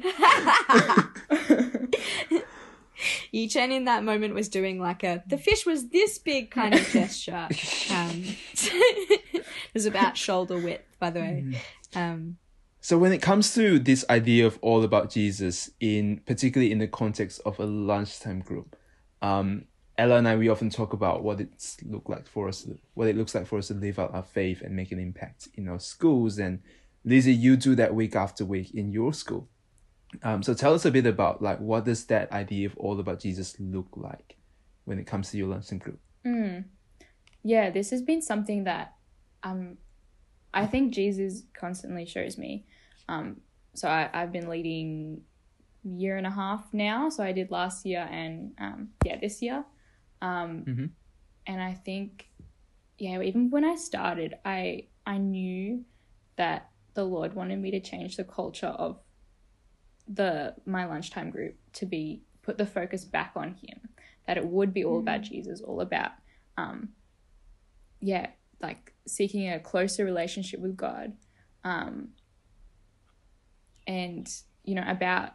Yiqian 3.33 3.71
in 3.71 3.85
that 3.85 4.03
moment 4.03 4.33
was 4.33 4.49
doing 4.49 4.79
like 4.79 5.03
a 5.03 5.23
the 5.27 5.37
fish 5.37 5.65
was 5.65 5.89
this 5.89 6.17
big 6.17 6.51
kind 6.51 6.73
of 6.73 6.87
gesture. 6.89 7.47
Um, 7.89 8.23
it 8.53 9.45
was 9.73 9.85
about 9.85 10.17
shoulder 10.17 10.59
width, 10.59 10.97
by 10.99 11.09
the 11.09 11.19
way. 11.19 11.61
Um, 11.95 12.37
So 12.81 12.97
when 12.97 13.11
it 13.11 13.21
comes 13.21 13.53
to 13.55 13.79
this 13.79 14.05
idea 14.09 14.45
of 14.45 14.59
all 14.61 14.83
about 14.83 15.09
Jesus, 15.09 15.69
in 15.79 16.21
particularly 16.25 16.71
in 16.71 16.79
the 16.79 16.87
context 16.87 17.41
of 17.45 17.59
a 17.59 17.65
lunchtime 17.65 18.39
group, 18.41 18.75
um, 19.21 19.65
Ella 19.97 20.17
and 20.17 20.27
I 20.27 20.35
we 20.35 20.49
often 20.49 20.69
talk 20.69 20.93
about 20.93 21.23
what 21.23 21.41
it's 21.41 21.77
look 21.83 22.07
like 22.07 22.27
for 22.27 22.47
us, 22.47 22.67
what 22.93 23.07
it 23.07 23.17
looks 23.17 23.33
like 23.33 23.47
for 23.47 23.57
us 23.57 23.67
to 23.67 23.73
live 23.73 23.99
out 23.99 24.13
our 24.13 24.23
faith 24.23 24.61
and 24.61 24.75
make 24.75 24.91
an 24.91 24.99
impact 24.99 25.47
in 25.55 25.67
our 25.67 25.79
schools. 25.79 26.37
And 26.37 26.61
Lizzie, 27.03 27.33
you 27.33 27.57
do 27.57 27.73
that 27.75 27.95
week 27.95 28.15
after 28.15 28.45
week 28.45 28.73
in 28.75 28.91
your 28.91 29.13
school. 29.13 29.49
Um, 30.23 30.41
so 30.41 30.53
tell 30.53 30.73
us 30.73 30.85
a 30.85 30.91
bit 30.91 31.05
about 31.05 31.41
like 31.41 31.59
what 31.59 31.85
does 31.85 32.05
that 32.05 32.31
idea 32.31 32.67
of 32.67 32.77
all 32.77 32.99
about 32.99 33.19
Jesus 33.19 33.55
look 33.59 33.87
like 33.95 34.35
when 34.85 34.99
it 34.99 35.05
comes 35.05 35.31
to 35.31 35.37
your 35.37 35.47
lunchtime 35.47 35.79
group? 35.79 35.99
Mm. 36.25 36.65
Yeah, 37.43 37.69
this 37.69 37.91
has 37.91 38.01
been 38.01 38.21
something 38.21 38.63
that 38.65 38.93
um, 39.43 39.77
I 40.53 40.65
think 40.65 40.93
Jesus 40.93 41.43
constantly 41.53 42.05
shows 42.05 42.37
me. 42.37 42.65
Um, 43.09 43.37
so 43.73 43.87
I, 43.87 44.09
I've 44.13 44.31
been 44.31 44.49
leading 44.49 45.21
year 45.83 46.17
and 46.17 46.27
a 46.27 46.31
half 46.31 46.65
now. 46.73 47.09
So 47.09 47.23
I 47.23 47.31
did 47.31 47.51
last 47.51 47.85
year 47.85 48.07
and 48.09 48.53
um, 48.59 48.89
yeah, 49.05 49.19
this 49.19 49.41
year. 49.41 49.63
Um, 50.21 50.63
mm-hmm. 50.67 50.85
And 51.45 51.61
I 51.61 51.73
think, 51.73 52.27
yeah, 52.97 53.21
even 53.21 53.49
when 53.49 53.63
I 53.63 53.75
started, 53.75 54.35
I 54.43 54.87
I 55.05 55.17
knew 55.17 55.85
that 56.35 56.69
the 56.93 57.03
Lord 57.03 57.33
wanted 57.33 57.59
me 57.59 57.71
to 57.71 57.79
change 57.79 58.17
the 58.17 58.23
culture 58.23 58.67
of 58.67 58.99
the 60.07 60.55
my 60.65 60.85
lunchtime 60.85 61.29
group 61.29 61.55
to 61.73 61.85
be 61.85 62.23
put 62.43 62.57
the 62.57 62.65
focus 62.65 63.05
back 63.05 63.33
on 63.35 63.55
Him. 63.55 63.79
That 64.25 64.37
it 64.37 64.45
would 64.45 64.73
be 64.73 64.83
all 64.83 64.97
mm-hmm. 64.97 65.07
about 65.07 65.21
Jesus, 65.21 65.61
all 65.61 65.81
about, 65.81 66.11
um, 66.57 66.89
yeah, 68.01 68.27
like 68.61 68.93
seeking 69.05 69.49
a 69.49 69.59
closer 69.59 70.03
relationship 70.03 70.59
with 70.59 70.75
God, 70.75 71.13
um, 71.63 72.09
and 73.85 74.27
you 74.63 74.75
know 74.75 74.83
about 74.85 75.31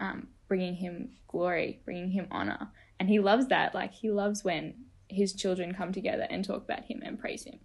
um, 0.00 0.28
bringing 0.48 0.74
Him 0.74 1.10
glory, 1.28 1.80
bringing 1.84 2.10
Him 2.10 2.26
honor, 2.30 2.68
and 3.00 3.08
He 3.08 3.20
loves 3.20 3.48
that. 3.48 3.74
Like 3.74 3.92
He 3.92 4.10
loves 4.10 4.44
when 4.44 4.74
His 5.08 5.32
children 5.34 5.74
come 5.74 5.92
together 5.92 6.26
and 6.28 6.44
talk 6.44 6.64
about 6.64 6.84
Him 6.84 7.02
and 7.04 7.18
praise 7.18 7.44
Him. 7.44 7.60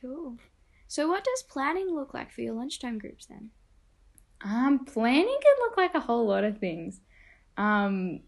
Cool. 0.00 0.36
So, 0.88 1.08
what 1.08 1.22
does 1.22 1.44
planning 1.44 1.94
look 1.94 2.14
like 2.14 2.32
for 2.32 2.40
your 2.40 2.54
lunchtime 2.54 2.98
groups 2.98 3.26
then? 3.26 3.50
Um, 4.42 4.84
planning 4.84 5.38
can 5.42 5.54
look 5.60 5.76
like 5.76 5.94
a 5.94 6.00
whole 6.00 6.26
lot 6.26 6.44
of 6.44 6.58
things. 6.58 7.00
Um, 7.56 8.20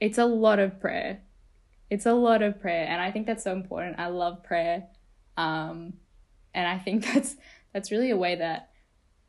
it's 0.00 0.18
a 0.18 0.26
lot 0.26 0.58
of 0.58 0.78
prayer. 0.80 1.20
It's 1.88 2.06
a 2.06 2.12
lot 2.12 2.42
of 2.42 2.60
prayer 2.60 2.84
and 2.86 3.00
i 3.00 3.12
think 3.12 3.26
that's 3.26 3.44
so 3.44 3.52
important. 3.52 3.98
I 3.98 4.08
love 4.08 4.42
prayer. 4.42 4.88
Um, 5.36 5.94
and 6.54 6.66
i 6.66 6.78
think 6.78 7.04
that's 7.14 7.36
that's 7.72 7.90
really 7.90 8.10
a 8.10 8.16
way 8.16 8.34
that 8.36 8.70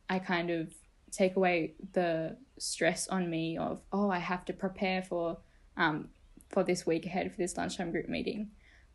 i 0.08 0.18
kind 0.18 0.50
of 0.50 0.72
take 1.10 1.36
away 1.36 1.74
the 1.92 2.36
stress 2.58 3.06
on 3.08 3.30
me 3.30 3.56
of 3.56 3.80
oh 3.92 4.10
i 4.10 4.18
have 4.18 4.44
to 4.46 4.52
prepare 4.52 5.02
for 5.02 5.38
um, 5.76 6.08
for 6.50 6.64
this 6.64 6.84
week 6.86 7.06
ahead 7.06 7.30
for 7.30 7.36
this 7.36 7.56
lunchtime 7.56 7.90
group 7.92 8.08
meeting. 8.08 8.50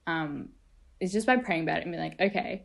Um, 0.05 0.50
it's 1.00 1.13
just 1.13 1.25
by 1.25 1.38
praying 1.38 1.63
about 1.63 1.79
it 1.79 1.84
and 1.84 1.91
be 1.91 1.98
like 1.98 2.20
okay 2.20 2.63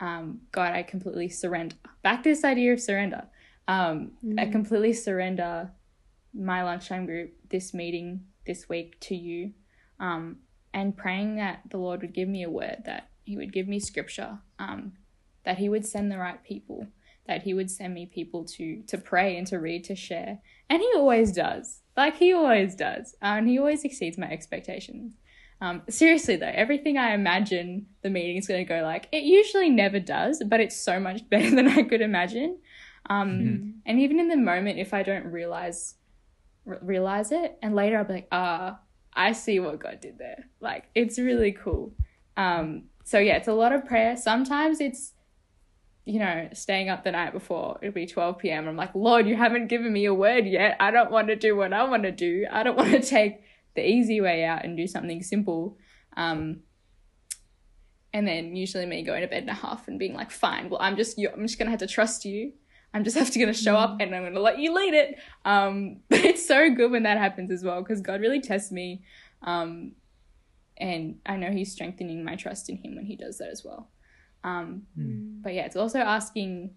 um, 0.00 0.40
god 0.52 0.72
i 0.72 0.82
completely 0.82 1.28
surrender 1.28 1.76
back 2.02 2.22
to 2.22 2.28
this 2.28 2.44
idea 2.44 2.72
of 2.72 2.80
surrender 2.80 3.24
um, 3.66 4.12
mm. 4.24 4.38
i 4.40 4.46
completely 4.46 4.92
surrender 4.92 5.70
my 6.34 6.62
lunchtime 6.62 7.06
group 7.06 7.32
this 7.48 7.74
meeting 7.74 8.20
this 8.46 8.68
week 8.68 8.98
to 9.00 9.14
you 9.14 9.52
um, 10.00 10.38
and 10.74 10.96
praying 10.96 11.36
that 11.36 11.60
the 11.70 11.78
Lord 11.78 12.02
would 12.02 12.14
give 12.14 12.28
me 12.28 12.42
a 12.42 12.50
word, 12.50 12.82
that 12.84 13.08
He 13.24 13.36
would 13.36 13.52
give 13.52 13.68
me 13.68 13.80
scripture, 13.80 14.38
um, 14.58 14.92
that 15.44 15.58
He 15.58 15.68
would 15.68 15.86
send 15.86 16.10
the 16.10 16.18
right 16.18 16.42
people, 16.44 16.86
that 17.26 17.42
He 17.42 17.54
would 17.54 17.70
send 17.70 17.94
me 17.94 18.06
people 18.06 18.44
to 18.44 18.82
to 18.86 18.98
pray 18.98 19.36
and 19.36 19.46
to 19.48 19.58
read, 19.58 19.84
to 19.84 19.96
share, 19.96 20.38
and 20.68 20.80
He 20.80 20.92
always 20.96 21.32
does. 21.32 21.80
Like 21.96 22.16
He 22.16 22.32
always 22.32 22.74
does, 22.74 23.14
uh, 23.22 23.36
and 23.38 23.48
He 23.48 23.58
always 23.58 23.84
exceeds 23.84 24.18
my 24.18 24.30
expectations. 24.30 25.14
Um, 25.60 25.82
seriously 25.88 26.36
though, 26.36 26.52
everything 26.52 26.98
I 26.98 27.14
imagine 27.14 27.86
the 28.02 28.10
meeting 28.10 28.36
is 28.36 28.46
going 28.46 28.64
to 28.64 28.68
go 28.68 28.82
like, 28.82 29.08
it 29.10 29.24
usually 29.24 29.70
never 29.70 29.98
does, 29.98 30.42
but 30.46 30.60
it's 30.60 30.76
so 30.76 31.00
much 31.00 31.28
better 31.30 31.50
than 31.50 31.68
I 31.68 31.82
could 31.82 32.00
imagine. 32.00 32.58
Um, 33.10 33.30
mm-hmm. 33.30 33.70
And 33.86 34.00
even 34.00 34.20
in 34.20 34.28
the 34.28 34.36
moment, 34.36 34.78
if 34.78 34.94
I 34.94 35.02
don't 35.02 35.26
realize 35.26 35.94
realize 36.82 37.32
it, 37.32 37.56
and 37.62 37.74
later 37.74 37.96
I'll 37.96 38.04
be 38.04 38.12
like, 38.12 38.28
ah, 38.30 38.78
I 39.14 39.32
see 39.32 39.58
what 39.58 39.78
God 39.78 40.00
did 40.00 40.18
there. 40.18 40.44
Like 40.60 40.84
it's 40.94 41.18
really 41.18 41.52
cool. 41.52 41.92
Um, 42.36 42.84
so 43.04 43.18
yeah, 43.18 43.36
it's 43.36 43.48
a 43.48 43.54
lot 43.54 43.72
of 43.72 43.86
prayer. 43.86 44.16
Sometimes 44.16 44.80
it's, 44.80 45.14
you 46.04 46.18
know, 46.18 46.48
staying 46.52 46.88
up 46.90 47.04
the 47.04 47.12
night 47.12 47.32
before. 47.32 47.78
It'll 47.82 47.94
be 47.94 48.06
12 48.06 48.38
p.m. 48.38 48.68
I'm 48.68 48.76
like, 48.76 48.94
Lord, 48.94 49.26
you 49.26 49.34
haven't 49.34 49.68
given 49.68 49.92
me 49.92 50.04
a 50.04 50.14
word 50.14 50.46
yet. 50.46 50.76
I 50.78 50.90
don't 50.90 51.10
want 51.10 51.28
to 51.28 51.36
do 51.36 51.56
what 51.56 51.72
I 51.72 51.84
want 51.84 52.02
to 52.02 52.12
do. 52.12 52.46
I 52.50 52.62
don't 52.62 52.76
want 52.78 52.92
to 52.92 53.00
take 53.00 53.40
the 53.74 53.86
easy 53.86 54.20
way 54.20 54.44
out 54.44 54.64
and 54.64 54.76
do 54.76 54.86
something 54.86 55.22
simple. 55.22 55.76
Um, 56.16 56.60
and 58.12 58.26
then 58.26 58.56
usually 58.56 58.86
me 58.86 59.02
going 59.02 59.20
to 59.20 59.28
bed 59.28 59.42
in 59.42 59.48
a 59.48 59.54
half 59.54 59.86
and 59.86 59.98
being 59.98 60.14
like, 60.14 60.30
fine, 60.30 60.70
well, 60.70 60.80
I'm 60.80 60.96
just, 60.96 61.18
I'm 61.18 61.46
just 61.46 61.58
gonna 61.58 61.70
have 61.70 61.80
to 61.80 61.86
trust 61.86 62.24
you 62.24 62.52
I'm 62.94 63.04
just 63.04 63.16
have 63.18 63.30
to 63.30 63.38
gonna 63.38 63.54
show 63.54 63.76
up 63.76 64.00
and 64.00 64.14
I'm 64.14 64.24
gonna 64.24 64.40
let 64.40 64.58
you 64.58 64.74
lead 64.74 64.94
it. 64.94 65.16
Um, 65.44 66.00
but 66.08 66.20
it's 66.24 66.46
so 66.46 66.70
good 66.70 66.90
when 66.90 67.04
that 67.04 67.18
happens 67.18 67.50
as 67.50 67.62
well 67.62 67.82
because 67.82 68.00
God 68.00 68.20
really 68.20 68.40
tests 68.40 68.72
me, 68.72 69.02
um, 69.42 69.92
and 70.76 71.18
I 71.26 71.36
know 71.36 71.50
He's 71.50 71.72
strengthening 71.72 72.24
my 72.24 72.36
trust 72.36 72.68
in 72.68 72.76
Him 72.76 72.96
when 72.96 73.06
He 73.06 73.16
does 73.16 73.38
that 73.38 73.48
as 73.50 73.64
well. 73.64 73.90
Um, 74.44 74.82
mm. 74.98 75.42
But 75.42 75.54
yeah, 75.54 75.64
it's 75.64 75.76
also 75.76 75.98
asking 75.98 76.70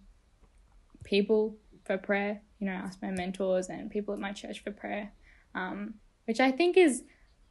people 1.04 1.56
for 1.84 1.96
prayer. 1.96 2.40
You 2.58 2.66
know, 2.66 2.72
I 2.72 2.76
ask 2.76 3.00
my 3.02 3.10
mentors 3.10 3.68
and 3.68 3.90
people 3.90 4.14
at 4.14 4.20
my 4.20 4.32
church 4.32 4.62
for 4.62 4.70
prayer, 4.70 5.12
um, 5.54 5.94
which 6.26 6.40
I 6.40 6.50
think 6.50 6.76
is 6.76 7.02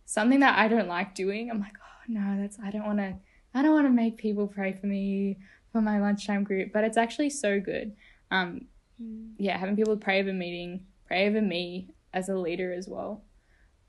something 0.05 0.39
that 0.41 0.57
I 0.57 0.67
don't 0.67 0.87
like 0.87 1.15
doing. 1.15 1.49
I'm 1.49 1.59
like, 1.59 1.75
oh 1.79 2.03
no, 2.07 2.41
that's 2.41 2.57
I 2.63 2.71
don't 2.71 2.85
want 2.85 2.99
to. 2.99 3.15
I 3.53 3.61
don't 3.61 3.73
want 3.73 3.85
to 3.85 3.91
make 3.91 4.17
people 4.17 4.47
pray 4.47 4.73
for 4.73 4.87
me 4.87 5.37
for 5.71 5.81
my 5.81 5.99
lunchtime 5.99 6.43
group, 6.43 6.71
but 6.73 6.83
it's 6.83 6.97
actually 6.97 7.29
so 7.29 7.59
good 7.59 7.93
um, 8.31 8.65
mm. 9.01 9.33
yeah, 9.37 9.57
having 9.57 9.75
people 9.75 9.95
pray 9.97 10.21
over 10.21 10.33
meeting, 10.33 10.85
pray 11.05 11.27
over 11.27 11.41
me 11.41 11.89
as 12.13 12.29
a 12.29 12.35
leader 12.35 12.73
as 12.73 12.87
well. 12.87 13.23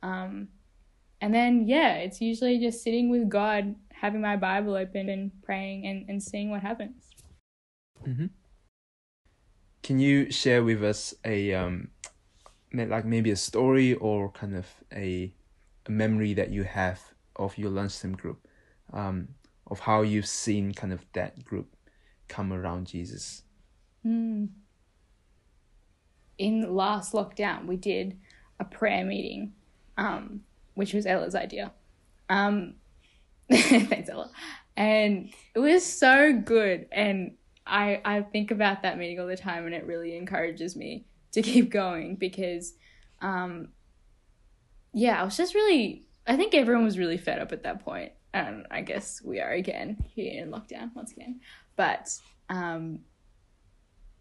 Um, 0.03 0.49
and 1.21 1.33
then, 1.33 1.67
yeah, 1.67 1.95
it's 1.95 2.21
usually 2.21 2.59
just 2.59 2.83
sitting 2.83 3.09
with 3.09 3.29
God, 3.29 3.77
having 3.93 4.21
my 4.21 4.37
Bible 4.37 4.75
open 4.75 5.09
and 5.09 5.31
praying 5.43 5.87
and, 5.87 6.05
and 6.09 6.21
seeing 6.21 6.51
what 6.51 6.63
happens. 6.63 7.09
Mm-hmm. 8.05 8.27
Can 9.85 10.01
you 10.01 10.31
share 10.31 10.65
with 10.65 10.83
us 10.83 11.15
a, 11.25 11.55
um, 11.55 11.89
like 12.73 13.05
maybe 13.05 13.31
a 13.31 13.37
story 13.37 13.95
or 13.95 14.31
kind 14.31 14.57
of 14.57 14.67
a, 14.93 15.33
a 15.87 15.91
memory 15.91 16.35
that 16.35 16.51
you 16.51 16.65
have 16.65 17.01
of 17.37 17.57
your 17.59 17.71
lunchtime 17.71 18.13
group, 18.13 18.47
um, 18.93 19.29
of 19.67 19.81
how 19.81 20.03
you've 20.03 20.27
seen 20.27 20.73
kind 20.73 20.93
of 20.93 21.05
that 21.13 21.45
group 21.45 21.75
come 22.29 22.53
around 22.53 22.87
Jesus? 22.87 23.43
Mm. 24.07 24.49
In 26.39 26.75
last 26.75 27.13
lockdown, 27.13 27.67
we 27.67 27.77
did 27.77 28.19
a 28.59 28.65
prayer 28.65 29.05
meeting, 29.05 29.53
um, 29.97 30.43
which 30.75 30.95
was 30.95 31.07
Ella's 31.07 31.35
idea. 31.35 31.73
Um, 32.29 32.75
thanks, 33.51 34.09
Ella. 34.09 34.31
And 34.77 35.31
it 35.55 35.59
was 35.59 35.85
so 35.85 36.33
good. 36.33 36.87
And 36.91 37.33
I, 37.67 38.01
I 38.05 38.23
think 38.23 38.51
about 38.51 38.83
that 38.83 38.99
meeting 38.99 39.21
all 39.21 39.27
the 39.27 39.37
time, 39.37 39.67
and 39.67 39.75
it 39.75 39.87
really 39.87 40.17
encourages 40.17 40.75
me 40.75 41.05
to 41.33 41.43
keep 41.43 41.71
going 41.71 42.17
because, 42.17 42.75
um, 43.21 43.69
yeah, 44.93 45.21
I 45.21 45.25
was 45.25 45.37
just 45.37 45.55
really, 45.55 46.07
I 46.27 46.37
think 46.37 46.55
everyone 46.55 46.85
was 46.85 46.99
really 46.99 47.17
fed 47.17 47.39
up 47.39 47.53
at 47.53 47.63
that 47.65 47.85
point. 47.85 48.13
And 48.35 48.67
I 48.71 48.81
guess 48.81 49.21
we 49.23 49.41
are 49.41 49.51
again 49.51 50.03
here 50.15 50.43
in 50.43 50.51
lockdown 50.51 50.95
once 50.95 51.13
again. 51.13 51.41
But 51.77 52.19
um, 52.49 53.01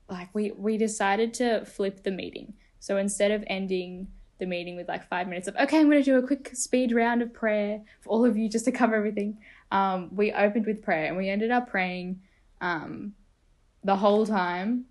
like 0.09 0.29
we 0.33 0.51
we 0.51 0.77
decided 0.77 1.33
to 1.35 1.65
flip 1.65 2.03
the 2.03 2.11
meeting. 2.11 2.53
So 2.79 2.97
instead 2.97 3.31
of 3.31 3.43
ending 3.47 4.07
the 4.39 4.45
meeting 4.45 4.75
with 4.75 4.87
like 4.87 5.07
five 5.07 5.27
minutes 5.27 5.47
of 5.47 5.55
okay, 5.55 5.79
I'm 5.79 5.89
going 5.89 6.03
to 6.03 6.11
do 6.11 6.17
a 6.17 6.27
quick 6.27 6.51
speed 6.53 6.91
round 6.91 7.21
of 7.21 7.33
prayer 7.33 7.81
for 8.01 8.09
all 8.09 8.25
of 8.25 8.37
you 8.37 8.49
just 8.49 8.65
to 8.65 8.71
cover 8.71 8.95
everything. 8.95 9.37
Um, 9.71 10.09
we 10.13 10.33
opened 10.33 10.65
with 10.65 10.81
prayer 10.81 11.05
and 11.05 11.17
we 11.17 11.29
ended 11.29 11.51
up 11.51 11.69
praying 11.69 12.21
um, 12.59 13.13
the 13.83 13.95
whole 13.95 14.25
time. 14.25 14.85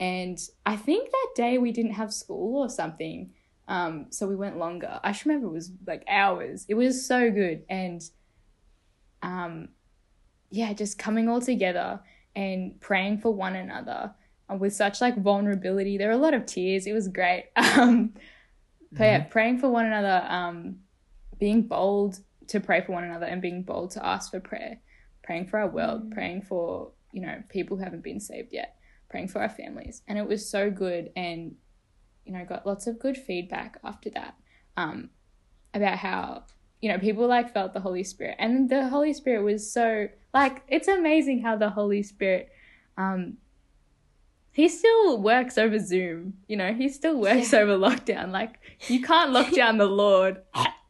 And 0.00 0.40
I 0.64 0.76
think 0.76 1.10
that 1.10 1.28
day 1.36 1.58
we 1.58 1.72
didn't 1.72 1.92
have 1.92 2.12
school 2.12 2.62
or 2.62 2.70
something. 2.70 3.32
Um, 3.68 4.06
so 4.10 4.26
we 4.26 4.34
went 4.34 4.58
longer. 4.58 4.98
I 5.04 5.12
just 5.12 5.26
remember 5.26 5.46
it 5.46 5.52
was 5.52 5.70
like 5.86 6.02
hours. 6.08 6.64
It 6.68 6.74
was 6.74 7.06
so 7.06 7.30
good. 7.30 7.62
And 7.68 8.02
um, 9.22 9.68
yeah, 10.48 10.72
just 10.72 10.98
coming 10.98 11.28
all 11.28 11.40
together 11.40 12.00
and 12.34 12.80
praying 12.80 13.18
for 13.18 13.30
one 13.30 13.54
another 13.54 14.14
with 14.48 14.74
such 14.74 15.00
like 15.00 15.22
vulnerability. 15.22 15.98
There 15.98 16.08
were 16.08 16.14
a 16.14 16.18
lot 16.18 16.34
of 16.34 16.46
tears. 16.46 16.86
It 16.86 16.92
was 16.92 17.06
great. 17.08 17.50
Um, 17.56 18.14
but 18.92 19.04
yeah, 19.04 19.20
mm-hmm. 19.20 19.30
praying 19.30 19.58
for 19.60 19.70
one 19.70 19.86
another, 19.86 20.26
um, 20.28 20.80
being 21.38 21.62
bold 21.62 22.18
to 22.48 22.58
pray 22.58 22.80
for 22.80 22.90
one 22.90 23.04
another 23.04 23.26
and 23.26 23.40
being 23.40 23.62
bold 23.62 23.92
to 23.92 24.04
ask 24.04 24.32
for 24.32 24.40
prayer, 24.40 24.80
praying 25.22 25.46
for 25.46 25.60
our 25.60 25.68
world, 25.68 26.10
mm 26.10 26.12
praying 26.12 26.42
for 26.42 26.90
you 27.12 27.20
know, 27.20 27.42
people 27.48 27.76
who 27.76 27.82
haven't 27.82 28.02
been 28.02 28.20
saved 28.20 28.52
yet, 28.52 28.76
praying 29.10 29.28
for 29.28 29.40
our 29.42 29.48
families. 29.50 30.02
And 30.08 30.18
it 30.18 30.26
was 30.26 30.48
so 30.48 30.70
good 30.70 31.10
and, 31.16 31.56
you 32.24 32.32
know, 32.32 32.44
got 32.44 32.66
lots 32.66 32.86
of 32.86 32.98
good 32.98 33.16
feedback 33.16 33.78
after 33.84 34.08
that 34.10 34.34
um, 34.76 35.10
about 35.74 35.98
how, 35.98 36.44
you 36.80 36.90
know, 36.90 36.98
people 36.98 37.26
like 37.26 37.52
felt 37.52 37.74
the 37.74 37.80
Holy 37.80 38.04
Spirit. 38.04 38.36
And 38.38 38.70
the 38.70 38.88
Holy 38.88 39.12
Spirit 39.12 39.42
was 39.42 39.70
so, 39.70 40.08
like, 40.32 40.62
it's 40.68 40.88
amazing 40.88 41.42
how 41.42 41.56
the 41.56 41.70
Holy 41.70 42.02
Spirit, 42.02 42.50
um, 42.96 43.36
he 44.52 44.68
still 44.68 45.20
works 45.20 45.58
over 45.58 45.78
Zoom, 45.78 46.34
you 46.48 46.56
know, 46.56 46.72
he 46.72 46.88
still 46.88 47.20
works 47.20 47.52
Yeah. 47.52 47.60
over 47.60 47.76
lockdown. 47.76 48.30
Like, 48.30 48.58
you 48.88 49.02
can't 49.02 49.32
lock 49.32 49.50
down 49.54 49.78
the 49.78 49.86
Lord. 49.86 50.42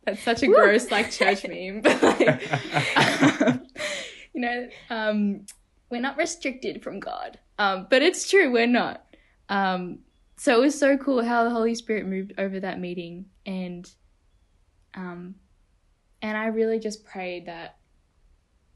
That's 0.05 0.23
such 0.23 0.43
a 0.43 0.47
gross, 0.47 0.91
like, 0.91 1.11
church 1.11 1.47
meme. 1.47 1.81
But, 1.83 2.03
like, 2.03 2.53
um, 2.97 3.67
you 4.35 4.41
know, 4.41 4.69
um, 4.91 5.47
we're 5.91 6.01
not 6.01 6.17
restricted 6.17 6.83
from 6.83 7.01
God. 7.01 7.39
Um, 7.59 7.87
but 7.91 8.03
it's 8.03 8.31
true, 8.31 8.51
we're 8.51 8.67
not. 8.67 9.05
Um, 9.49 9.99
so 10.37 10.57
it 10.57 10.61
was 10.61 10.79
so 10.79 10.97
cool 10.97 11.23
how 11.23 11.45
the 11.45 11.51
Holy 11.51 11.75
Spirit 11.75 12.07
moved 12.07 12.33
over 12.39 12.61
that 12.61 12.81
meeting, 12.81 13.27
and 13.45 13.91
um, 14.95 15.35
and 16.23 16.37
I 16.37 16.47
really 16.47 16.79
just 16.79 17.05
prayed 17.05 17.47
that, 17.47 17.77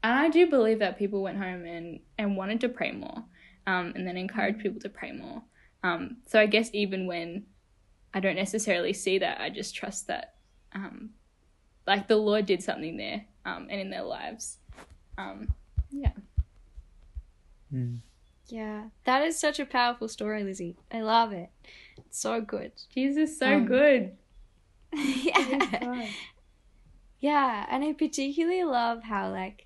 and 0.03 0.13
I 0.13 0.29
do 0.29 0.47
believe 0.47 0.79
that 0.79 0.99
people 0.99 1.23
went 1.23 1.39
home 1.39 1.65
and 1.65 2.01
and 2.19 2.37
wanted 2.37 2.61
to 2.61 2.69
pray 2.69 2.91
more, 2.91 3.23
um, 3.65 3.93
and 3.95 4.05
then 4.05 4.17
encouraged 4.17 4.59
people 4.59 4.79
to 4.81 4.89
pray 4.89 5.11
more. 5.11 5.41
Um, 5.83 6.17
so 6.27 6.39
I 6.39 6.45
guess 6.45 6.69
even 6.73 7.07
when 7.07 7.45
I 8.13 8.19
don't 8.19 8.35
necessarily 8.35 8.93
see 8.93 9.17
that, 9.19 9.41
I 9.41 9.49
just 9.49 9.73
trust 9.73 10.07
that, 10.07 10.35
um, 10.73 11.11
like 11.87 12.07
the 12.07 12.17
Lord 12.17 12.45
did 12.45 12.61
something 12.61 12.97
there, 12.97 13.25
um, 13.45 13.67
and 13.71 13.81
in 13.81 13.89
their 13.89 14.03
lives. 14.03 14.57
Um, 15.17 15.53
yeah. 15.89 16.11
Mm. 17.75 17.99
Yeah, 18.47 18.83
that 19.05 19.23
is 19.23 19.39
such 19.39 19.59
a 19.59 19.65
powerful 19.65 20.07
story, 20.07 20.43
Lizzie. 20.43 20.77
I 20.91 21.01
love 21.01 21.31
it. 21.33 21.49
It's 21.97 22.19
so 22.19 22.41
good. 22.41 22.71
Jesus 22.93 23.31
is 23.31 23.39
so 23.39 23.55
Um, 23.55 23.65
good. 23.65 24.17
yeah. 24.93 26.09
Yeah, 27.19 27.65
and 27.69 27.83
I 27.83 27.93
particularly 27.93 28.63
love 28.63 29.03
how 29.03 29.31
like 29.31 29.65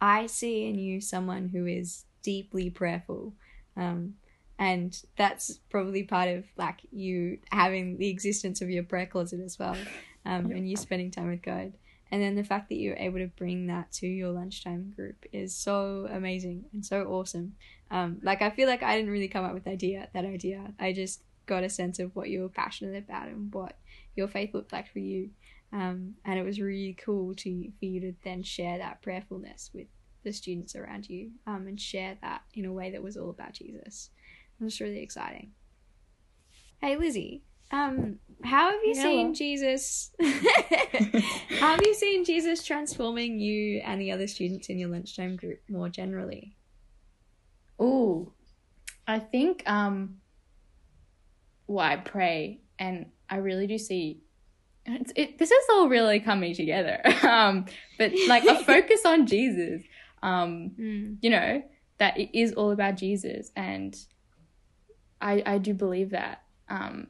I 0.00 0.26
see 0.26 0.68
in 0.68 0.78
you 0.78 1.00
someone 1.00 1.48
who 1.48 1.66
is 1.66 2.04
deeply 2.22 2.70
prayerful. 2.70 3.34
Um 3.76 4.14
and 4.58 4.96
that's 5.16 5.58
probably 5.70 6.02
part 6.02 6.28
of 6.28 6.44
like 6.56 6.80
you 6.92 7.38
having 7.50 7.96
the 7.96 8.08
existence 8.08 8.60
of 8.60 8.70
your 8.70 8.82
prayer 8.84 9.06
closet 9.06 9.40
as 9.40 9.58
well. 9.58 9.76
Um 10.24 10.50
and 10.50 10.68
you 10.68 10.76
spending 10.76 11.10
time 11.10 11.28
with 11.28 11.42
God. 11.42 11.72
And 12.12 12.20
then 12.20 12.34
the 12.34 12.44
fact 12.44 12.68
that 12.68 12.76
you're 12.76 12.96
able 12.96 13.18
to 13.18 13.28
bring 13.28 13.66
that 13.68 13.92
to 13.92 14.06
your 14.06 14.30
lunchtime 14.30 14.92
group 14.96 15.24
is 15.32 15.54
so 15.54 16.08
amazing 16.10 16.64
and 16.72 16.84
so 16.84 17.04
awesome. 17.04 17.54
Um 17.90 18.18
like 18.22 18.42
I 18.42 18.50
feel 18.50 18.68
like 18.68 18.82
I 18.82 18.96
didn't 18.96 19.12
really 19.12 19.28
come 19.28 19.44
up 19.44 19.54
with 19.54 19.66
idea 19.66 20.08
that 20.12 20.24
idea. 20.24 20.72
I 20.78 20.92
just 20.92 21.22
got 21.46 21.64
a 21.64 21.68
sense 21.68 21.98
of 21.98 22.14
what 22.14 22.30
you 22.30 22.42
were 22.42 22.48
passionate 22.48 22.96
about 22.96 23.28
and 23.28 23.52
what 23.52 23.76
your 24.16 24.28
faith 24.28 24.54
looked 24.54 24.72
like 24.72 24.90
for 24.90 25.00
you. 25.00 25.30
Um, 25.72 26.14
and 26.24 26.38
it 26.38 26.44
was 26.44 26.60
really 26.60 26.94
cool 26.94 27.34
to 27.36 27.72
for 27.78 27.84
you 27.84 28.00
to 28.00 28.14
then 28.24 28.42
share 28.42 28.78
that 28.78 29.02
prayerfulness 29.02 29.70
with 29.72 29.86
the 30.24 30.32
students 30.32 30.74
around 30.74 31.08
you 31.08 31.30
um, 31.46 31.66
and 31.66 31.80
share 31.80 32.16
that 32.22 32.42
in 32.54 32.64
a 32.64 32.72
way 32.72 32.90
that 32.90 33.02
was 33.02 33.16
all 33.16 33.30
about 33.30 33.52
Jesus. 33.52 34.10
It 34.60 34.64
was 34.64 34.80
really 34.80 35.00
exciting. 35.00 35.52
Hey 36.78 36.96
Lizzie, 36.96 37.42
um, 37.70 38.18
how 38.44 38.70
have 38.70 38.80
you 38.84 38.94
Hello. 38.96 39.10
seen 39.10 39.34
Jesus? 39.34 40.10
how 40.22 41.72
have 41.72 41.82
you 41.84 41.94
seen 41.94 42.24
Jesus 42.24 42.64
transforming 42.64 43.38
you 43.38 43.80
and 43.84 44.00
the 44.00 44.12
other 44.12 44.26
students 44.26 44.68
in 44.68 44.78
your 44.78 44.88
lunchtime 44.88 45.36
group 45.36 45.60
more 45.68 45.88
generally? 45.88 46.56
Oh, 47.78 48.32
I 49.06 49.18
think 49.18 49.62
um, 49.68 50.16
well, 51.66 51.84
I 51.86 51.96
pray, 51.96 52.60
and 52.78 53.06
I 53.28 53.36
really 53.36 53.66
do 53.66 53.78
see. 53.78 54.22
It's, 54.86 55.12
it, 55.14 55.38
this 55.38 55.50
is 55.50 55.64
all 55.70 55.88
really 55.88 56.20
coming 56.20 56.54
together, 56.54 57.00
um, 57.22 57.66
but 57.98 58.12
like 58.28 58.44
a 58.44 58.64
focus 58.64 59.04
on 59.04 59.26
Jesus. 59.26 59.82
Um, 60.22 60.72
Mm. 60.78 61.16
you 61.22 61.30
know 61.30 61.62
that 61.98 62.18
it 62.18 62.36
is 62.38 62.52
all 62.52 62.72
about 62.72 62.96
Jesus, 62.96 63.50
and 63.56 63.96
I 65.20 65.42
I 65.46 65.58
do 65.58 65.74
believe 65.74 66.10
that 66.10 66.42
um, 66.68 67.06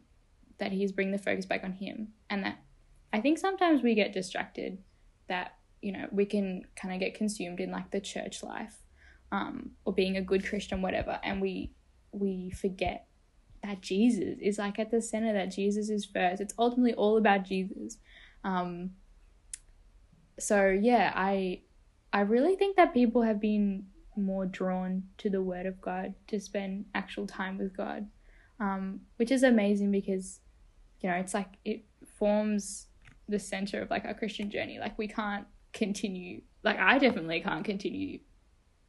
that 0.61 0.73
He's 0.73 0.92
bringing 0.92 1.12
the 1.12 1.18
focus 1.18 1.46
back 1.46 1.64
on 1.64 1.73
Him, 1.73 2.09
and 2.29 2.44
that 2.44 2.59
I 3.12 3.20
think 3.20 3.38
sometimes 3.38 3.83
we 3.83 3.94
get 3.94 4.12
distracted, 4.12 4.79
that 5.29 5.57
you 5.83 5.92
know 5.92 6.07
we 6.12 6.25
can 6.25 6.62
kind 6.77 6.94
of 6.94 7.01
get 7.01 7.14
consumed 7.14 7.61
in 7.61 7.70
like 7.70 7.90
the 7.90 8.01
church 8.01 8.42
life, 8.42 8.77
um, 9.33 9.73
or 9.85 9.92
being 9.92 10.16
a 10.16 10.23
good 10.23 10.46
Christian, 10.46 10.83
whatever, 10.83 11.18
and 11.23 11.40
we 11.40 11.73
we 12.12 12.51
forget 12.51 13.07
that 13.62 13.83
Jesus 13.83 14.38
is 14.40 14.59
like 14.59 14.79
at 14.79 14.90
the 14.90 15.03
center. 15.03 15.33
That 15.33 15.51
Jesus 15.51 15.90
is 15.90 16.05
first. 16.05 16.40
It's 16.40 16.55
ultimately 16.59 16.94
all 16.94 17.16
about 17.16 17.44
Jesus. 17.44 17.99
Um, 18.44 18.92
so 20.38 20.68
yeah, 20.68 21.12
I 21.14 21.62
I 22.12 22.20
really 22.20 22.57
think 22.57 22.77
that 22.77 22.94
people 22.94 23.23
have 23.23 23.40
been 23.40 23.87
more 24.16 24.46
drawn 24.46 25.05
to 25.18 25.31
the 25.31 25.42
Word 25.42 25.66
of 25.66 25.81
God 25.81 26.14
to 26.29 26.40
spend 26.40 26.87
actual 26.94 27.27
time 27.27 27.59
with 27.59 27.77
God, 27.77 28.09
um, 28.59 29.01
which 29.16 29.31
is 29.31 29.42
amazing 29.42 29.90
because, 29.90 30.40
you 31.01 31.09
know, 31.11 31.17
it's 31.17 31.35
like 31.35 31.49
it 31.65 31.85
forms 32.19 32.87
the 33.29 33.39
center 33.39 33.81
of 33.83 33.91
like 33.91 34.05
our 34.05 34.15
Christian 34.15 34.51
journey. 34.51 34.79
Like 34.79 34.99
we 34.99 35.09
can't 35.09 35.47
continue, 35.73 36.43
like 36.63 36.79
I 36.79 36.99
definitely 36.99 37.41
can't 37.41 37.65
continue 37.65 38.21